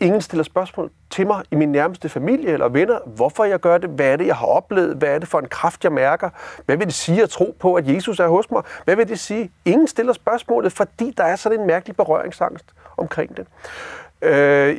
Ingen 0.00 0.20
stiller 0.20 0.44
spørgsmål 0.44 0.90
til 1.10 1.26
mig 1.26 1.44
i 1.50 1.54
min 1.54 1.72
nærmeste 1.72 2.08
familie 2.08 2.52
eller 2.52 2.68
venner, 2.68 2.98
hvorfor 3.06 3.44
jeg 3.44 3.60
gør 3.60 3.78
det, 3.78 3.90
hvad 3.90 4.06
er 4.06 4.16
det, 4.16 4.26
jeg 4.26 4.36
har 4.36 4.46
oplevet, 4.46 4.96
hvad 4.96 5.08
er 5.08 5.18
det 5.18 5.28
for 5.28 5.38
en 5.38 5.48
kraft, 5.48 5.84
jeg 5.84 5.92
mærker, 5.92 6.30
hvad 6.66 6.76
vil 6.76 6.86
det 6.86 6.94
sige 6.94 7.22
at 7.22 7.30
tro 7.30 7.56
på, 7.60 7.74
at 7.74 7.88
Jesus 7.88 8.20
er 8.20 8.28
hos 8.28 8.50
mig, 8.50 8.62
hvad 8.84 8.96
vil 8.96 9.08
det 9.08 9.18
sige? 9.18 9.50
Ingen 9.64 9.88
stiller 9.88 10.12
spørgsmålet, 10.12 10.72
fordi 10.72 11.14
der 11.16 11.24
er 11.24 11.36
sådan 11.36 11.60
en 11.60 11.66
mærkelig 11.66 11.96
berøringsangst 11.96 12.64
omkring 12.96 13.36
det. 13.36 13.46
Øh, 14.22 14.76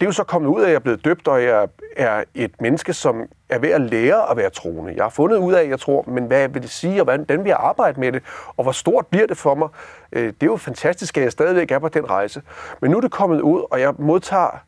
det 0.00 0.06
er 0.06 0.08
jo 0.08 0.12
så 0.12 0.24
kommet 0.24 0.48
ud 0.48 0.60
af, 0.60 0.64
at 0.64 0.70
jeg 0.70 0.74
er 0.74 0.80
blevet 0.80 1.04
døbt, 1.04 1.28
og 1.28 1.42
jeg 1.42 1.68
er 1.96 2.24
et 2.34 2.60
menneske, 2.60 2.92
som 2.92 3.22
er 3.48 3.58
ved 3.58 3.68
at 3.68 3.80
lære 3.80 4.30
at 4.30 4.36
være 4.36 4.50
troende. 4.50 4.94
Jeg 4.96 5.04
har 5.04 5.10
fundet 5.10 5.36
ud 5.36 5.52
af, 5.52 5.68
jeg 5.68 5.80
tror, 5.80 6.04
men 6.06 6.24
hvad 6.24 6.48
vil 6.48 6.62
det 6.62 6.70
sige, 6.70 7.00
og 7.00 7.04
hvordan 7.04 7.44
vil 7.44 7.48
jeg 7.48 7.56
arbejde 7.60 8.00
med 8.00 8.12
det, 8.12 8.22
og 8.56 8.62
hvor 8.62 8.72
stort 8.72 9.06
bliver 9.06 9.26
det 9.26 9.36
for 9.36 9.54
mig? 9.54 9.68
Øh, 10.12 10.26
det 10.26 10.42
er 10.42 10.46
jo 10.46 10.56
fantastisk, 10.56 11.16
at 11.16 11.24
jeg 11.24 11.32
stadigvæk 11.32 11.70
er 11.70 11.78
på 11.78 11.88
den 11.88 12.10
rejse. 12.10 12.42
Men 12.80 12.90
nu 12.90 12.96
er 12.96 13.00
det 13.00 13.10
kommet 13.10 13.40
ud, 13.40 13.62
og 13.70 13.80
jeg 13.80 13.94
modtager 13.98 14.58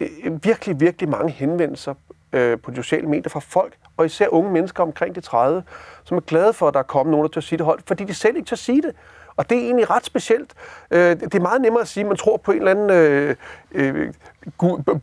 øh, 0.00 0.44
virkelig, 0.44 0.80
virkelig 0.80 1.08
mange 1.08 1.32
henvendelser 1.32 1.94
øh, 2.32 2.58
på 2.60 2.70
de 2.70 2.76
sociale 2.76 3.06
medier 3.06 3.30
fra 3.30 3.40
folk, 3.40 3.76
og 3.96 4.06
især 4.06 4.28
unge 4.28 4.52
mennesker 4.52 4.82
omkring 4.82 5.14
de 5.14 5.20
30, 5.20 5.62
som 6.04 6.16
er 6.16 6.20
glade 6.20 6.52
for, 6.52 6.68
at 6.68 6.74
der 6.74 6.80
er 6.80 6.84
kommet 6.84 7.10
nogen, 7.10 7.24
der 7.24 7.32
tør 7.32 7.40
sige 7.40 7.58
det 7.58 7.66
højt, 7.66 7.80
fordi 7.86 8.04
de 8.04 8.14
selv 8.14 8.36
ikke 8.36 8.48
tør 8.48 8.56
sige 8.56 8.82
det. 8.82 8.94
Og 9.38 9.50
det 9.50 9.58
er 9.58 9.62
egentlig 9.62 9.90
ret 9.90 10.04
specielt. 10.04 10.54
Øh, 10.90 11.20
det 11.20 11.34
er 11.34 11.40
meget 11.40 11.60
nemmere 11.60 11.82
at 11.82 11.88
sige, 11.88 12.04
at 12.04 12.08
man 12.08 12.16
tror 12.16 12.36
på 12.36 12.52
en 12.52 12.58
eller 12.58 12.70
anden 12.70 12.90
øh, 12.90 13.36
øh, 13.72 14.12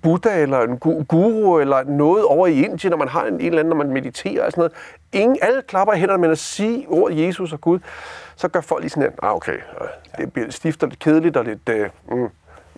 Buddha 0.01 0.41
eller 0.41 0.59
en 0.59 0.77
guru 1.07 1.59
eller 1.59 1.83
noget 1.83 2.25
over 2.25 2.47
i 2.47 2.63
Indien, 2.63 2.91
når 2.91 2.97
man 2.97 3.07
har 3.07 3.25
en, 3.25 3.33
en 3.33 3.41
eller 3.41 3.59
anden, 3.59 3.69
når 3.69 3.83
man 3.83 3.93
mediterer 3.93 4.45
og 4.45 4.51
sådan 4.51 4.59
noget. 4.61 4.73
Ingen, 5.13 5.37
alle 5.41 5.61
klapper 5.61 5.93
i 5.93 5.99
hænderne, 5.99 6.21
men 6.21 6.31
at 6.31 6.37
sige 6.37 6.85
ordet 6.89 7.27
Jesus 7.27 7.53
og 7.53 7.61
Gud, 7.61 7.79
så 8.35 8.47
gør 8.47 8.61
folk 8.61 8.81
lige 8.81 8.89
sådan, 8.89 9.07
at 9.07 9.13
ah, 9.23 9.35
okay, 9.35 9.53
øh, 9.53 9.87
det 10.17 10.33
bliver 10.33 10.51
stifter 10.51 10.59
stift 10.59 10.83
og 10.83 10.89
lidt 10.89 10.99
kedeligt 10.99 11.37
og 11.37 11.45
lidt 11.45 11.69
øh, 11.69 11.89
mm, 12.11 12.29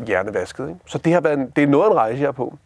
hjernevasket. 0.05 0.67
Ikke? 0.69 0.79
Så 0.85 0.97
det 0.97 1.13
har 1.13 1.21
været 1.21 1.39
en, 1.39 1.49
det 1.55 1.63
er 1.63 1.67
noget 1.67 1.85
af 1.85 1.91
en 1.91 1.97
rejse, 1.97 2.21
jeg 2.21 2.27
er 2.27 2.31
på. 2.31 2.57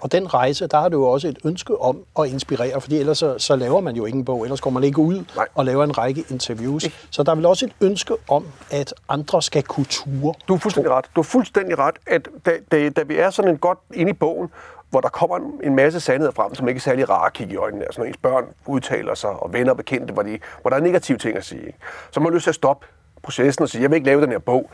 Og 0.00 0.12
den 0.12 0.34
rejse, 0.34 0.66
der 0.66 0.80
har 0.80 0.88
du 0.88 0.96
jo 0.98 1.04
også 1.06 1.28
et 1.28 1.38
ønske 1.44 1.80
om 1.80 2.04
at 2.18 2.26
inspirere, 2.28 2.80
fordi 2.80 2.96
ellers 2.98 3.18
så, 3.18 3.38
så 3.38 3.56
laver 3.56 3.80
man 3.80 3.96
jo 3.96 4.04
ingen 4.04 4.24
bog, 4.24 4.42
ellers 4.42 4.60
går 4.60 4.70
man 4.70 4.84
ikke 4.84 4.98
ud 4.98 5.24
Nej. 5.36 5.46
og 5.54 5.64
laver 5.64 5.84
en 5.84 5.98
række 5.98 6.24
interviews. 6.30 6.84
Så 7.10 7.22
der 7.22 7.32
er 7.32 7.36
vel 7.36 7.46
også 7.46 7.66
et 7.66 7.72
ønske 7.80 8.14
om, 8.28 8.46
at 8.70 8.94
andre 9.08 9.42
skal 9.42 9.62
kunne 9.62 9.86
ture. 9.90 10.34
Du 10.48 10.52
har 10.54 10.58
fuldstændig 10.60 10.92
ret. 10.92 11.04
Du 11.16 11.20
har 11.20 11.24
fuldstændig 11.24 11.78
ret, 11.78 11.94
at 12.06 12.28
da, 12.46 12.52
da, 12.72 12.88
da 12.88 13.02
vi 13.02 13.16
er 13.16 13.30
sådan 13.30 13.50
en 13.50 13.58
godt 13.58 13.78
inde 13.94 14.10
i 14.10 14.14
bogen, 14.14 14.48
hvor 14.90 15.00
der 15.00 15.08
kommer 15.08 15.36
en- 15.62 15.74
masse 15.74 16.00
sandheder 16.00 16.32
frem, 16.32 16.54
som 16.54 16.68
ikke 16.68 16.78
er 16.78 16.82
særlig 16.82 17.08
rare 17.08 17.26
at 17.26 17.32
kigge 17.32 17.52
i 17.52 17.56
øjnene. 17.56 17.84
Altså 17.84 18.00
når 18.00 18.06
ens 18.06 18.16
børn 18.16 18.44
udtaler 18.66 19.14
sig, 19.14 19.30
og 19.30 19.52
venner 19.52 19.70
og 19.70 19.76
bekendte, 19.76 20.12
hvor, 20.14 20.22
de, 20.22 20.38
hvor 20.60 20.70
der 20.70 20.76
er 20.76 20.80
negative 20.80 21.18
ting 21.18 21.36
at 21.36 21.44
sige. 21.44 21.66
Ikke? 21.66 21.78
Så 22.10 22.20
har 22.20 22.24
man 22.24 22.34
lyst 22.34 22.42
til 22.42 22.50
at 22.50 22.54
stoppe 22.54 22.86
processen 23.22 23.62
og 23.62 23.68
sige, 23.68 23.82
jeg 23.82 23.90
vil 23.90 23.96
ikke 23.96 24.06
lave 24.06 24.22
den 24.22 24.30
her 24.30 24.38
bog. 24.38 24.70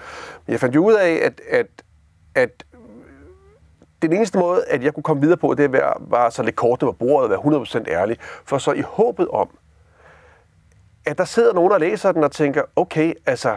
Men 0.46 0.52
jeg 0.52 0.60
fandt 0.60 0.74
jo 0.74 0.84
ud 0.86 0.92
af, 0.94 1.20
at, 1.22 1.40
at, 1.50 1.66
at 2.34 2.50
den 4.06 4.16
eneste 4.16 4.38
måde, 4.38 4.64
at 4.64 4.82
jeg 4.84 4.94
kunne 4.94 5.02
komme 5.02 5.22
videre 5.22 5.36
på, 5.36 5.54
det 5.54 5.72
var, 5.72 5.96
var 6.00 6.30
så 6.30 6.42
lidt 6.42 6.56
kortene 6.56 6.92
på 6.92 6.96
bordet 6.96 7.36
og 7.36 7.50
være 7.52 7.60
100% 7.86 7.90
ærlig. 7.90 8.16
For 8.44 8.58
så 8.58 8.72
i 8.72 8.80
håbet 8.80 9.28
om, 9.28 9.48
at 11.06 11.18
der 11.18 11.24
sidder 11.24 11.52
nogen, 11.52 11.70
der 11.70 11.78
læser 11.78 12.12
den 12.12 12.24
og 12.24 12.32
tænker, 12.32 12.62
okay, 12.76 13.14
altså, 13.26 13.56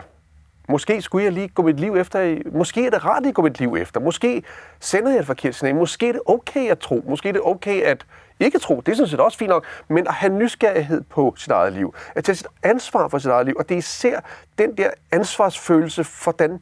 måske 0.70 1.02
skulle 1.02 1.24
jeg 1.26 1.34
lige 1.34 1.48
gå 1.48 1.62
mit 1.62 1.80
liv 1.80 1.96
efter, 1.96 2.22
i- 2.22 2.42
måske 2.52 2.86
er 2.86 2.90
det 2.90 3.06
rart 3.06 3.26
at 3.26 3.34
gå 3.34 3.42
mit 3.42 3.60
liv 3.60 3.76
efter, 3.80 4.00
måske 4.00 4.44
sender 4.80 5.12
jeg 5.12 5.20
et 5.20 5.26
forkert 5.26 5.56
signal, 5.56 5.76
måske 5.76 6.08
er 6.10 6.12
det 6.12 6.22
okay 6.26 6.70
at 6.70 6.80
tro, 6.80 7.04
måske 7.08 7.30
er 7.30 7.34
det 7.34 7.42
okay 7.46 7.82
at 7.82 8.06
ikke 8.40 8.60
tro, 8.60 8.82
det 8.86 8.92
er 8.92 8.96
sådan 8.96 9.10
set 9.10 9.20
også 9.20 9.38
fint 9.38 9.50
nok, 9.50 9.66
men 9.88 10.08
at 10.08 10.14
have 10.14 10.34
nysgerrighed 10.34 11.02
på 11.02 11.34
sit 11.38 11.52
eget 11.52 11.74
liv, 11.74 11.94
at 12.16 12.24
tage 12.24 12.36
sit 12.36 12.48
ansvar 12.64 13.08
for 13.08 13.18
sit 13.18 13.32
eget 13.32 13.46
liv, 13.46 13.56
og 13.60 13.70
det 13.70 13.76
er 13.76 13.80
især 13.80 14.20
den 14.58 14.78
der 14.78 14.90
ansvarsfølelse 15.12 16.04
for, 16.04 16.32
hvordan 16.32 16.62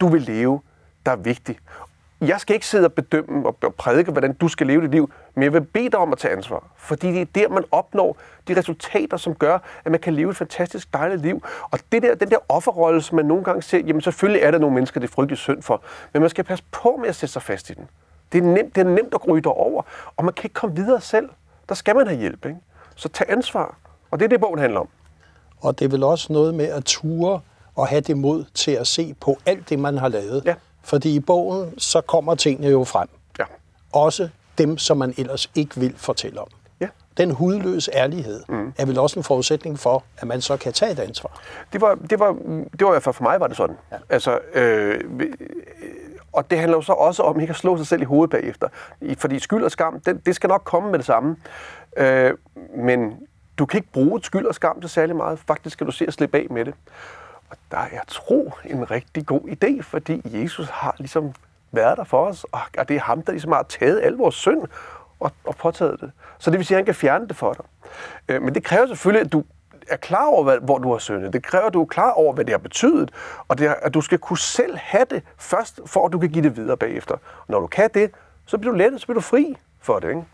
du 0.00 0.08
vil 0.08 0.22
leve, 0.22 0.60
der 1.06 1.12
er 1.12 1.16
vigtig. 1.16 1.58
Jeg 2.20 2.40
skal 2.40 2.54
ikke 2.54 2.66
sidde 2.66 2.84
og 2.84 2.92
bedømme 2.92 3.46
og 3.46 3.74
prædike, 3.74 4.10
hvordan 4.10 4.32
du 4.32 4.48
skal 4.48 4.66
leve 4.66 4.82
dit 4.82 4.90
liv, 4.90 5.10
men 5.34 5.44
jeg 5.44 5.52
vil 5.52 5.60
bede 5.60 5.90
dig 5.90 5.98
om 5.98 6.12
at 6.12 6.18
tage 6.18 6.36
ansvar. 6.36 6.66
Fordi 6.76 7.12
det 7.12 7.20
er 7.20 7.24
der, 7.34 7.48
man 7.48 7.64
opnår 7.70 8.16
de 8.48 8.58
resultater, 8.58 9.16
som 9.16 9.34
gør, 9.34 9.58
at 9.84 9.90
man 9.90 10.00
kan 10.00 10.14
leve 10.14 10.30
et 10.30 10.36
fantastisk 10.36 10.92
dejligt 10.92 11.22
liv. 11.22 11.42
Og 11.70 11.78
det 11.92 12.02
der, 12.02 12.14
den 12.14 12.30
der 12.30 12.36
offerrolle, 12.48 13.02
som 13.02 13.16
man 13.16 13.24
nogle 13.24 13.44
gange 13.44 13.62
ser, 13.62 13.78
jamen 13.78 14.00
selvfølgelig 14.02 14.42
er 14.42 14.50
der 14.50 14.58
nogle 14.58 14.74
mennesker, 14.74 15.00
det 15.00 15.08
er 15.08 15.12
frygtelig 15.12 15.38
synd 15.38 15.62
for, 15.62 15.82
men 16.12 16.20
man 16.20 16.30
skal 16.30 16.44
passe 16.44 16.64
på 16.70 16.98
med 17.00 17.08
at 17.08 17.14
sætte 17.16 17.32
sig 17.32 17.42
fast 17.42 17.70
i 17.70 17.72
den. 17.72 17.88
Det 18.32 18.38
er 18.38 18.42
nemt, 18.42 18.74
det 18.74 18.80
er 18.80 18.90
nemt 18.90 19.14
at 19.14 19.28
ryge 19.28 19.46
over, 19.46 19.82
og 20.16 20.24
man 20.24 20.34
kan 20.34 20.44
ikke 20.44 20.54
komme 20.54 20.76
videre 20.76 21.00
selv. 21.00 21.28
Der 21.68 21.74
skal 21.74 21.96
man 21.96 22.06
have 22.06 22.20
hjælp, 22.20 22.46
ikke? 22.46 22.58
Så 22.94 23.08
tag 23.08 23.30
ansvar. 23.30 23.76
Og 24.10 24.18
det 24.18 24.24
er 24.24 24.28
det, 24.28 24.40
bogen 24.40 24.58
handler 24.58 24.80
om. 24.80 24.88
Og 25.60 25.78
det 25.78 25.84
er 25.84 25.88
vel 25.88 26.02
også 26.02 26.32
noget 26.32 26.54
med 26.54 26.66
at 26.66 26.84
ture 26.84 27.40
og 27.74 27.88
have 27.88 28.00
det 28.00 28.16
mod 28.16 28.44
til 28.54 28.70
at 28.70 28.86
se 28.86 29.14
på 29.20 29.38
alt 29.46 29.68
det, 29.68 29.78
man 29.78 29.98
har 29.98 30.08
lavet. 30.08 30.42
Ja. 30.44 30.54
Fordi 30.88 31.14
i 31.14 31.20
bogen, 31.20 31.78
så 31.78 32.00
kommer 32.00 32.34
tingene 32.34 32.68
jo 32.68 32.84
frem. 32.84 33.08
Ja. 33.38 33.44
Også 33.92 34.28
dem, 34.58 34.78
som 34.78 34.96
man 34.96 35.14
ellers 35.18 35.50
ikke 35.54 35.80
vil 35.80 35.94
fortælle 35.96 36.40
om. 36.40 36.48
Ja. 36.80 36.88
Den 37.16 37.30
hudløse 37.30 37.90
ærlighed 37.94 38.42
mm. 38.48 38.72
er 38.78 38.86
vel 38.86 38.98
også 38.98 39.18
en 39.18 39.24
forudsætning 39.24 39.78
for, 39.78 40.04
at 40.18 40.28
man 40.28 40.40
så 40.40 40.56
kan 40.56 40.72
tage 40.72 40.92
et 40.92 40.98
ansvar. 40.98 41.40
Det 41.72 41.80
var, 41.80 41.94
det 41.94 42.18
var, 42.18 42.32
det 42.72 42.80
var 42.80 42.88
i 42.88 42.92
hvert 42.92 43.02
fald 43.02 43.14
for 43.14 43.22
mig 43.22 43.40
var 43.40 43.46
det 43.46 43.56
sådan. 43.56 43.76
Ja. 43.92 43.96
Altså, 44.08 44.38
øh, 44.54 45.00
og 46.32 46.50
det 46.50 46.58
handler 46.58 46.76
jo 46.78 46.82
så 46.82 46.92
også 46.92 47.22
om 47.22 47.40
ikke 47.40 47.50
at 47.50 47.56
slå 47.56 47.76
sig 47.76 47.86
selv 47.86 48.02
i 48.02 48.04
hovedet 48.04 48.30
bagefter. 48.30 48.68
Fordi 49.18 49.38
skyld 49.38 49.64
og 49.64 49.70
skam, 49.70 50.00
det, 50.00 50.26
det 50.26 50.34
skal 50.34 50.48
nok 50.48 50.62
komme 50.64 50.90
med 50.90 50.98
det 50.98 51.06
samme. 51.06 51.36
Øh, 51.96 52.34
men 52.76 53.16
du 53.58 53.66
kan 53.66 53.78
ikke 53.78 53.92
bruge 53.92 54.20
skyld 54.22 54.46
og 54.46 54.54
skam 54.54 54.80
til 54.80 54.90
særlig 54.90 55.16
meget. 55.16 55.38
Faktisk 55.38 55.72
skal 55.72 55.86
du 55.86 55.92
se 55.92 56.06
at 56.06 56.14
slippe 56.14 56.38
af 56.38 56.46
med 56.50 56.64
det. 56.64 56.74
Og 57.50 57.56
der 57.70 57.78
er 57.78 58.00
tro 58.08 58.52
en 58.64 58.90
rigtig 58.90 59.26
god 59.26 59.40
idé, 59.40 59.82
fordi 59.82 60.22
Jesus 60.24 60.68
har 60.68 60.94
ligesom 60.98 61.32
været 61.72 61.98
der 61.98 62.04
for 62.04 62.26
os, 62.26 62.44
og 62.52 62.88
det 62.88 62.96
er 62.96 63.00
ham, 63.00 63.22
der 63.22 63.32
ligesom 63.32 63.52
har 63.52 63.62
taget 63.62 64.00
al 64.02 64.12
vores 64.12 64.34
synd 64.34 64.62
og, 65.20 65.32
og 65.44 65.56
påtaget 65.56 66.00
det. 66.00 66.12
Så 66.38 66.50
det 66.50 66.58
vil 66.58 66.66
sige, 66.66 66.76
at 66.76 66.78
han 66.78 66.84
kan 66.84 66.94
fjerne 66.94 67.28
det 67.28 67.36
for 67.36 67.52
dig. 67.52 67.64
Øh, 68.28 68.42
men 68.42 68.54
det 68.54 68.64
kræver 68.64 68.86
selvfølgelig, 68.86 69.26
at 69.26 69.32
du 69.32 69.44
er 69.88 69.96
klar 69.96 70.26
over, 70.26 70.44
hvad, 70.44 70.58
hvor 70.58 70.78
du 70.78 70.92
har 70.92 70.98
syndet. 70.98 71.32
Det 71.32 71.42
kræver, 71.42 71.66
at 71.66 71.74
du 71.74 71.82
er 71.82 71.86
klar 71.86 72.10
over, 72.10 72.32
hvad 72.32 72.44
det 72.44 72.52
har 72.52 72.58
betydet, 72.58 73.10
og 73.48 73.58
det 73.58 73.66
er, 73.66 73.74
at 73.74 73.94
du 73.94 74.00
skal 74.00 74.18
kunne 74.18 74.38
selv 74.38 74.76
have 74.76 75.04
det 75.10 75.22
først, 75.38 75.80
for 75.86 76.06
at 76.06 76.12
du 76.12 76.18
kan 76.18 76.28
give 76.28 76.44
det 76.44 76.56
videre 76.56 76.76
bagefter. 76.76 77.14
Og 77.14 77.46
når 77.48 77.60
du 77.60 77.66
kan 77.66 77.90
det, 77.94 78.10
så 78.46 78.58
bliver 78.58 78.72
du 78.72 78.78
lettet, 78.78 79.00
så 79.00 79.06
bliver 79.06 79.14
du 79.14 79.20
fri 79.20 79.56
for 79.80 79.98
det. 79.98 80.08
Ikke? 80.08 80.24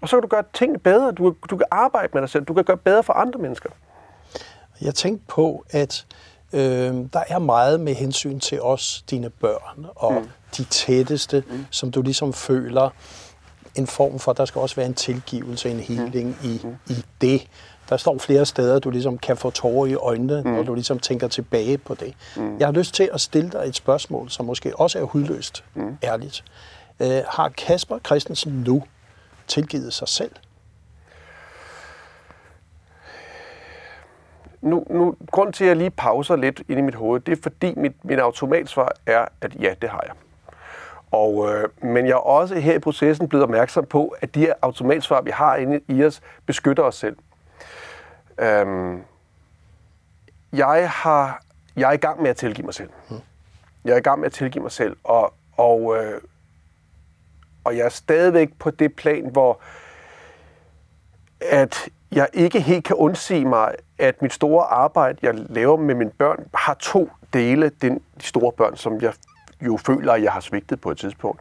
Og 0.00 0.08
så 0.08 0.16
kan 0.16 0.22
du 0.22 0.28
gøre 0.28 0.44
ting 0.52 0.82
bedre. 0.82 1.12
Du, 1.12 1.34
du 1.50 1.56
kan 1.56 1.66
arbejde 1.70 2.08
med 2.12 2.22
dig 2.22 2.30
selv. 2.30 2.44
Du 2.44 2.54
kan 2.54 2.64
gøre 2.64 2.76
bedre 2.76 3.02
for 3.02 3.12
andre 3.12 3.40
mennesker. 3.40 3.70
Jeg 4.80 4.94
tænkte 4.94 5.24
på, 5.28 5.64
at 5.70 6.06
øh, 6.52 6.94
der 7.12 7.22
er 7.28 7.38
meget 7.38 7.80
med 7.80 7.94
hensyn 7.94 8.40
til 8.40 8.62
os, 8.62 9.04
dine 9.10 9.30
børn, 9.30 9.86
og 9.96 10.12
mm. 10.12 10.28
de 10.56 10.64
tætteste, 10.64 11.44
mm. 11.50 11.66
som 11.70 11.90
du 11.90 12.02
ligesom 12.02 12.32
føler 12.32 12.90
en 13.74 13.86
form 13.86 14.18
for, 14.18 14.32
der 14.32 14.44
skal 14.44 14.60
også 14.60 14.76
være 14.76 14.86
en 14.86 14.94
tilgivelse, 14.94 15.70
en 15.70 15.80
healing 15.80 16.36
mm. 16.42 16.48
i, 16.48 16.60
i 16.92 17.04
det. 17.20 17.46
Der 17.88 17.96
står 17.96 18.18
flere 18.18 18.46
steder, 18.46 18.78
du 18.78 18.90
ligesom 18.90 19.18
kan 19.18 19.36
få 19.36 19.50
tårer 19.50 19.86
i 19.86 19.94
øjnene, 19.94 20.42
mm. 20.44 20.50
når 20.50 20.62
du 20.62 20.74
ligesom 20.74 20.98
tænker 20.98 21.28
tilbage 21.28 21.78
på 21.78 21.94
det. 21.94 22.14
Mm. 22.36 22.58
Jeg 22.58 22.66
har 22.66 22.72
lyst 22.72 22.94
til 22.94 23.10
at 23.12 23.20
stille 23.20 23.50
dig 23.50 23.62
et 23.66 23.76
spørgsmål, 23.76 24.30
som 24.30 24.46
måske 24.46 24.76
også 24.76 24.98
er 24.98 25.02
hudløst, 25.02 25.64
mm. 25.74 25.96
ærligt. 26.02 26.44
Øh, 27.00 27.22
har 27.28 27.48
Kasper 27.48 27.98
Christensen 28.06 28.52
nu 28.52 28.82
tilgivet 29.46 29.94
sig 29.94 30.08
selv? 30.08 30.30
Nu, 34.60 34.86
nu, 34.90 35.16
grund 35.30 35.52
til, 35.52 35.64
at 35.64 35.68
jeg 35.68 35.76
lige 35.76 35.90
pauser 35.90 36.36
lidt 36.36 36.62
ind 36.68 36.78
i 36.78 36.82
mit 36.82 36.94
hoved, 36.94 37.20
det 37.20 37.38
er 37.38 37.42
fordi 37.42 37.74
mit, 37.76 38.04
mit 38.04 38.18
automatsvar 38.18 38.92
er, 39.06 39.26
at 39.40 39.60
ja, 39.60 39.74
det 39.82 39.90
har 39.90 40.04
jeg. 40.06 40.14
Og, 41.10 41.52
øh, 41.52 41.68
men 41.82 42.06
jeg 42.06 42.12
er 42.12 42.16
også 42.16 42.54
her 42.54 42.74
i 42.74 42.78
processen 42.78 43.28
blevet 43.28 43.42
opmærksom 43.42 43.86
på, 43.86 44.14
at 44.20 44.34
de 44.34 44.40
her 44.40 44.54
automatsvar, 44.62 45.20
vi 45.20 45.30
har 45.30 45.56
inde 45.56 45.80
i 45.88 46.04
os, 46.04 46.20
beskytter 46.46 46.82
os 46.82 46.94
selv. 46.94 47.16
Øhm, 48.38 49.02
jeg, 50.52 50.90
har, 50.90 51.42
jeg 51.76 51.88
er 51.88 51.92
i 51.92 51.96
gang 51.96 52.22
med 52.22 52.30
at 52.30 52.36
tilgive 52.36 52.64
mig 52.64 52.74
selv. 52.74 52.90
Jeg 53.84 53.92
er 53.92 53.96
i 53.96 54.00
gang 54.00 54.20
med 54.20 54.26
at 54.26 54.32
tilgive 54.32 54.62
mig 54.62 54.72
selv, 54.72 54.96
og, 55.04 55.34
og, 55.56 55.96
øh, 55.96 56.20
og 57.64 57.76
jeg 57.76 57.84
er 57.84 57.88
stadigvæk 57.88 58.58
på 58.58 58.70
det 58.70 58.96
plan, 58.96 59.30
hvor 59.32 59.60
at 61.40 61.88
jeg 62.12 62.28
ikke 62.32 62.60
helt 62.60 62.84
kan 62.84 62.96
undsige 62.96 63.44
mig, 63.44 63.74
at 63.98 64.22
mit 64.22 64.32
store 64.32 64.64
arbejde, 64.64 65.18
jeg 65.22 65.34
laver 65.34 65.76
med 65.76 65.94
mine 65.94 66.10
børn, 66.10 66.46
har 66.54 66.74
to 66.74 67.10
dele. 67.32 67.70
Den, 67.82 67.94
de 67.94 68.24
store 68.24 68.52
børn, 68.52 68.76
som 68.76 69.00
jeg 69.00 69.12
jo 69.60 69.76
føler, 69.76 70.12
at 70.12 70.22
jeg 70.22 70.32
har 70.32 70.40
svigtet 70.40 70.80
på 70.80 70.90
et 70.90 70.98
tidspunkt. 70.98 71.40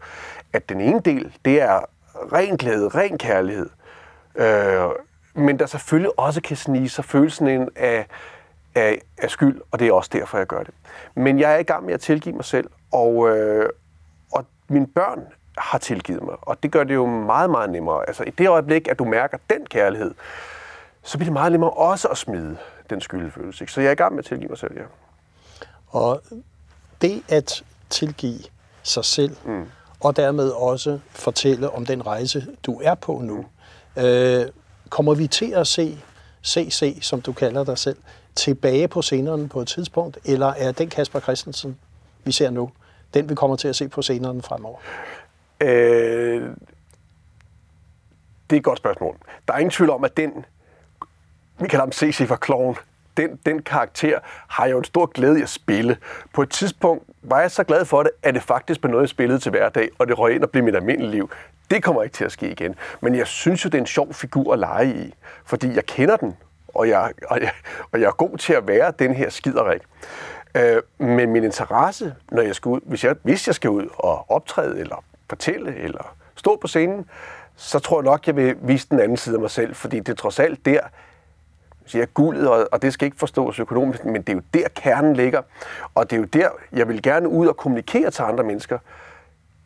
At 0.53 0.69
den 0.69 0.81
ene 0.81 0.99
del, 0.99 1.37
det 1.45 1.61
er 1.61 1.79
ren 2.33 2.57
glæde, 2.57 2.87
ren 2.87 3.17
kærlighed. 3.17 3.69
Øh, 4.35 4.89
men 5.33 5.59
der 5.59 5.65
selvfølgelig 5.65 6.19
også 6.19 6.41
kan 6.41 6.57
snige 6.57 6.89
sig 6.89 7.05
følelsen 7.05 7.47
ind 7.47 7.69
af, 7.75 8.05
af, 8.75 9.01
af 9.17 9.29
skyld, 9.29 9.61
og 9.71 9.79
det 9.79 9.87
er 9.87 9.93
også 9.93 10.09
derfor, 10.13 10.37
jeg 10.37 10.47
gør 10.47 10.63
det. 10.63 10.73
Men 11.15 11.39
jeg 11.39 11.53
er 11.53 11.57
i 11.57 11.63
gang 11.63 11.85
med 11.85 11.93
at 11.93 11.99
tilgive 11.99 12.35
mig 12.35 12.45
selv, 12.45 12.69
og, 12.91 13.37
øh, 13.37 13.69
og 14.31 14.45
mine 14.67 14.87
børn 14.87 15.21
har 15.57 15.77
tilgivet 15.77 16.23
mig, 16.23 16.35
og 16.41 16.63
det 16.63 16.71
gør 16.71 16.83
det 16.83 16.93
jo 16.93 17.05
meget, 17.05 17.49
meget 17.49 17.69
nemmere. 17.69 18.03
Altså 18.07 18.23
i 18.23 18.29
det 18.29 18.49
øjeblik, 18.49 18.87
at 18.87 18.99
du 18.99 19.05
mærker 19.05 19.37
den 19.49 19.65
kærlighed, 19.65 20.13
så 21.07 21.17
bliver 21.17 21.25
det 21.25 21.33
meget 21.33 21.51
nemmere 21.51 21.69
også 21.69 22.07
at 22.07 22.17
smide 22.17 22.57
den 22.89 23.01
skyldfølelse. 23.01 23.63
Ikke? 23.63 23.73
Så 23.73 23.81
jeg 23.81 23.87
er 23.87 23.91
i 23.91 23.95
gang 23.95 24.15
med 24.15 24.19
at 24.19 24.25
tilgive 24.25 24.49
mig 24.49 24.57
selv, 24.57 24.77
ja. 24.77 24.83
Og 25.87 26.21
det 27.01 27.23
at 27.29 27.63
tilgive 27.89 28.39
sig 28.83 29.05
selv, 29.05 29.35
mm. 29.45 29.65
og 29.99 30.15
dermed 30.15 30.49
også 30.49 30.99
fortælle 31.09 31.69
om 31.69 31.85
den 31.85 32.07
rejse, 32.07 32.47
du 32.63 32.81
er 32.83 32.95
på 32.95 33.21
nu, 33.23 33.45
øh, 33.97 34.45
kommer 34.89 35.13
vi 35.13 35.27
til 35.27 35.51
at 35.51 35.67
se 35.67 35.99
CC, 36.45 36.97
som 37.01 37.21
du 37.21 37.33
kalder 37.33 37.63
dig 37.63 37.77
selv, 37.77 37.97
tilbage 38.35 38.87
på 38.87 39.01
scenerne 39.01 39.49
på 39.49 39.61
et 39.61 39.67
tidspunkt, 39.67 40.17
eller 40.25 40.47
er 40.47 40.71
den 40.71 40.89
Kasper 40.89 41.19
Christensen, 41.19 41.79
vi 42.23 42.31
ser 42.31 42.49
nu, 42.49 42.71
den 43.13 43.29
vi 43.29 43.35
kommer 43.35 43.55
til 43.55 43.67
at 43.67 43.75
se 43.75 43.87
på 43.87 44.01
scenerne 44.01 44.41
fremover? 44.41 44.79
Øh, 45.61 46.41
det 48.49 48.55
er 48.55 48.59
et 48.59 48.63
godt 48.63 48.77
spørgsmål. 48.77 49.17
Der 49.47 49.53
er 49.53 49.57
ingen 49.57 49.71
tvivl 49.71 49.89
om, 49.89 50.03
at 50.03 50.17
den, 50.17 50.45
vi 51.59 51.67
kalder 51.67 51.85
ham 51.85 51.91
CC 51.91 52.27
for 52.27 52.35
Kloven, 52.35 52.75
den, 53.17 53.39
den 53.45 53.61
karakter 53.61 54.19
har 54.47 54.65
jeg 54.65 54.71
jo 54.71 54.77
en 54.77 54.83
stor 54.83 55.05
glæde 55.05 55.39
i 55.39 55.41
at 55.41 55.49
spille. 55.49 55.97
På 56.33 56.41
et 56.41 56.49
tidspunkt 56.49 57.03
var 57.23 57.41
jeg 57.41 57.51
så 57.51 57.63
glad 57.63 57.85
for 57.85 58.03
det, 58.03 58.11
at 58.23 58.33
det 58.33 58.43
faktisk 58.43 58.81
blev 58.81 58.91
noget, 58.91 59.01
jeg 59.01 59.09
spillede 59.09 59.39
til 59.39 59.49
hverdag, 59.49 59.89
og 59.99 60.07
det 60.07 60.19
røg 60.19 60.35
ind 60.35 60.43
og 60.43 60.49
blev 60.49 60.63
mit 60.63 60.75
almindelige 60.75 61.11
liv. 61.11 61.29
Det 61.71 61.83
kommer 61.83 62.03
ikke 62.03 62.13
til 62.13 62.25
at 62.25 62.31
ske 62.31 62.51
igen. 62.51 62.75
Men 63.01 63.15
jeg 63.15 63.27
synes 63.27 63.65
jo, 63.65 63.67
det 63.67 63.77
er 63.77 63.81
en 63.81 63.87
sjov 63.87 64.13
figur 64.13 64.53
at 64.53 64.59
lege 64.59 64.95
i, 64.95 65.13
fordi 65.45 65.75
jeg 65.75 65.85
kender 65.85 66.17
den, 66.17 66.37
og 66.67 66.89
jeg, 66.89 67.11
og 67.27 67.41
jeg, 67.41 67.51
og 67.91 68.01
jeg 68.01 68.07
er 68.07 68.11
god 68.11 68.37
til 68.37 68.53
at 68.53 68.67
være 68.67 68.93
den 68.99 69.13
her 69.13 69.29
skiderik. 69.29 69.81
Øh, 70.55 70.81
men 70.97 71.31
min 71.31 71.43
interesse, 71.43 72.15
når 72.31 72.41
jeg 72.41 72.55
skal 72.55 72.69
ud, 72.69 72.79
hvis 72.83 73.03
jeg, 73.03 73.15
hvis 73.23 73.47
jeg 73.47 73.55
skal 73.55 73.69
ud 73.69 73.87
og 73.93 74.31
optræde, 74.31 74.79
eller 74.79 75.03
fortælle, 75.29 75.75
eller 75.75 76.15
stå 76.35 76.57
på 76.61 76.67
scenen, 76.67 77.05
så 77.55 77.79
tror 77.79 77.99
jeg 77.99 78.03
nok, 78.03 78.27
jeg 78.27 78.35
vil 78.35 78.55
vise 78.61 78.87
den 78.89 78.99
anden 78.99 79.17
side 79.17 79.35
af 79.35 79.41
mig 79.41 79.51
selv, 79.51 79.75
fordi 79.75 79.99
det 79.99 80.09
er 80.09 80.15
trods 80.15 80.39
alt 80.39 80.65
der, 80.65 80.79
siger 81.87 82.01
jeg, 82.01 82.13
guldet, 82.13 82.49
og, 82.49 82.67
og 82.71 82.81
det 82.81 82.93
skal 82.93 83.05
ikke 83.05 83.17
forstås 83.17 83.59
økonomisk, 83.59 84.05
men 84.05 84.21
det 84.21 84.29
er 84.29 84.33
jo 84.33 84.41
der, 84.53 84.67
kernen 84.75 85.15
ligger. 85.15 85.41
Og 85.95 86.09
det 86.09 86.15
er 86.15 86.19
jo 86.19 86.25
der, 86.25 86.49
jeg 86.71 86.87
vil 86.87 87.01
gerne 87.01 87.29
ud 87.29 87.47
og 87.47 87.57
kommunikere 87.57 88.11
til 88.11 88.23
andre 88.23 88.43
mennesker. 88.43 88.79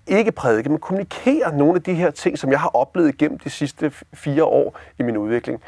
ikke 0.07 0.31
prædike, 0.31 0.69
men 0.69 0.79
kommunikere 0.79 1.57
nogle 1.57 1.75
af 1.75 1.83
de 1.83 1.93
her 1.93 2.11
ting, 2.11 2.39
som 2.39 2.51
jeg 2.51 2.59
har 2.59 2.75
oplevet 2.75 3.17
gennem 3.17 3.39
de 3.39 3.49
sidste 3.49 3.91
fire 4.13 4.43
år 4.43 4.79
i 4.99 5.03
min 5.03 5.17
udvikling. 5.17 5.61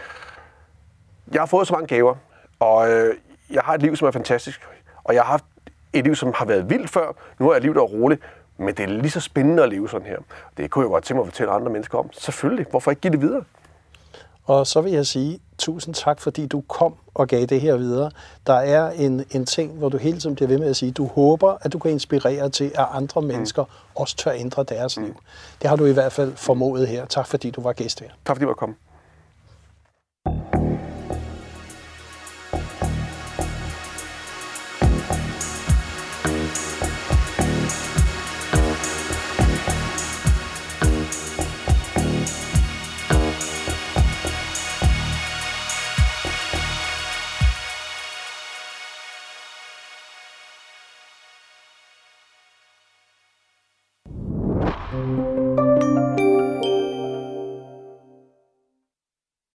Jeg 1.31 1.41
har 1.41 1.45
fået 1.45 1.67
så 1.67 1.73
mange 1.73 1.87
gaver, 1.87 2.15
og 2.59 2.91
øh, 2.91 3.15
jeg 3.49 3.61
har 3.61 3.73
et 3.73 3.81
liv, 3.81 3.95
som 3.95 4.07
er 4.07 4.11
fantastisk, 4.11 4.61
og 5.03 5.13
jeg 5.13 5.23
har 5.23 5.31
haft 5.31 5.45
et 5.93 6.03
liv, 6.03 6.15
som 6.15 6.33
har 6.35 6.45
været 6.45 6.69
vildt 6.69 6.89
før. 6.89 7.11
Nu 7.39 7.45
har 7.45 7.53
jeg 7.53 7.57
et 7.57 7.63
liv, 7.63 7.73
der 7.73 7.81
er 7.81 7.85
roligt, 7.85 8.21
men 8.57 8.75
det 8.75 8.79
er 8.79 8.87
lige 8.87 9.11
så 9.11 9.19
spændende 9.19 9.63
at 9.63 9.69
leve 9.69 9.89
sådan 9.89 10.07
her. 10.07 10.17
Det 10.57 10.71
kunne 10.71 10.85
jeg 10.85 10.89
godt 10.89 11.03
tænke 11.03 11.17
mig 11.17 11.27
at 11.27 11.27
fortælle 11.27 11.51
andre 11.53 11.71
mennesker 11.71 11.97
om. 11.97 12.09
Selvfølgelig. 12.13 12.65
Hvorfor 12.69 12.91
ikke 12.91 13.01
give 13.01 13.11
det 13.11 13.21
videre? 13.21 13.43
Og 14.45 14.67
så 14.67 14.81
vil 14.81 14.91
jeg 14.91 15.07
sige 15.07 15.39
tusind 15.57 15.95
tak, 15.95 16.21
fordi 16.21 16.45
du 16.45 16.61
kom 16.61 16.95
og 17.13 17.27
gav 17.27 17.45
det 17.45 17.61
her 17.61 17.75
videre. 17.75 18.11
Der 18.47 18.53
er 18.53 18.91
en, 18.91 19.25
en 19.31 19.45
ting, 19.45 19.71
hvor 19.71 19.89
du 19.89 19.97
hele 19.97 20.19
tiden 20.19 20.35
bliver 20.35 20.47
ved 20.47 20.57
med 20.57 20.67
at 20.67 20.75
sige, 20.75 20.91
du 20.91 21.07
håber, 21.07 21.57
at 21.61 21.73
du 21.73 21.79
kan 21.79 21.91
inspirere 21.91 22.49
til, 22.49 22.71
at 22.75 22.85
andre 22.91 23.21
mennesker 23.21 23.65
også 23.95 24.15
tør 24.15 24.31
ændre 24.31 24.63
deres 24.63 24.97
liv. 24.97 25.15
Det 25.61 25.69
har 25.69 25.75
du 25.75 25.85
i 25.85 25.91
hvert 25.91 26.11
fald 26.11 26.35
formået 26.35 26.87
her. 26.87 27.05
Tak 27.05 27.27
fordi 27.27 27.51
du 27.51 27.61
var 27.61 27.73
gæst 27.73 27.99
her. 27.99 28.09
Tak 28.25 28.35
fordi 28.35 28.41
du 28.41 28.47
var 28.47 28.53
kommet. 28.53 28.77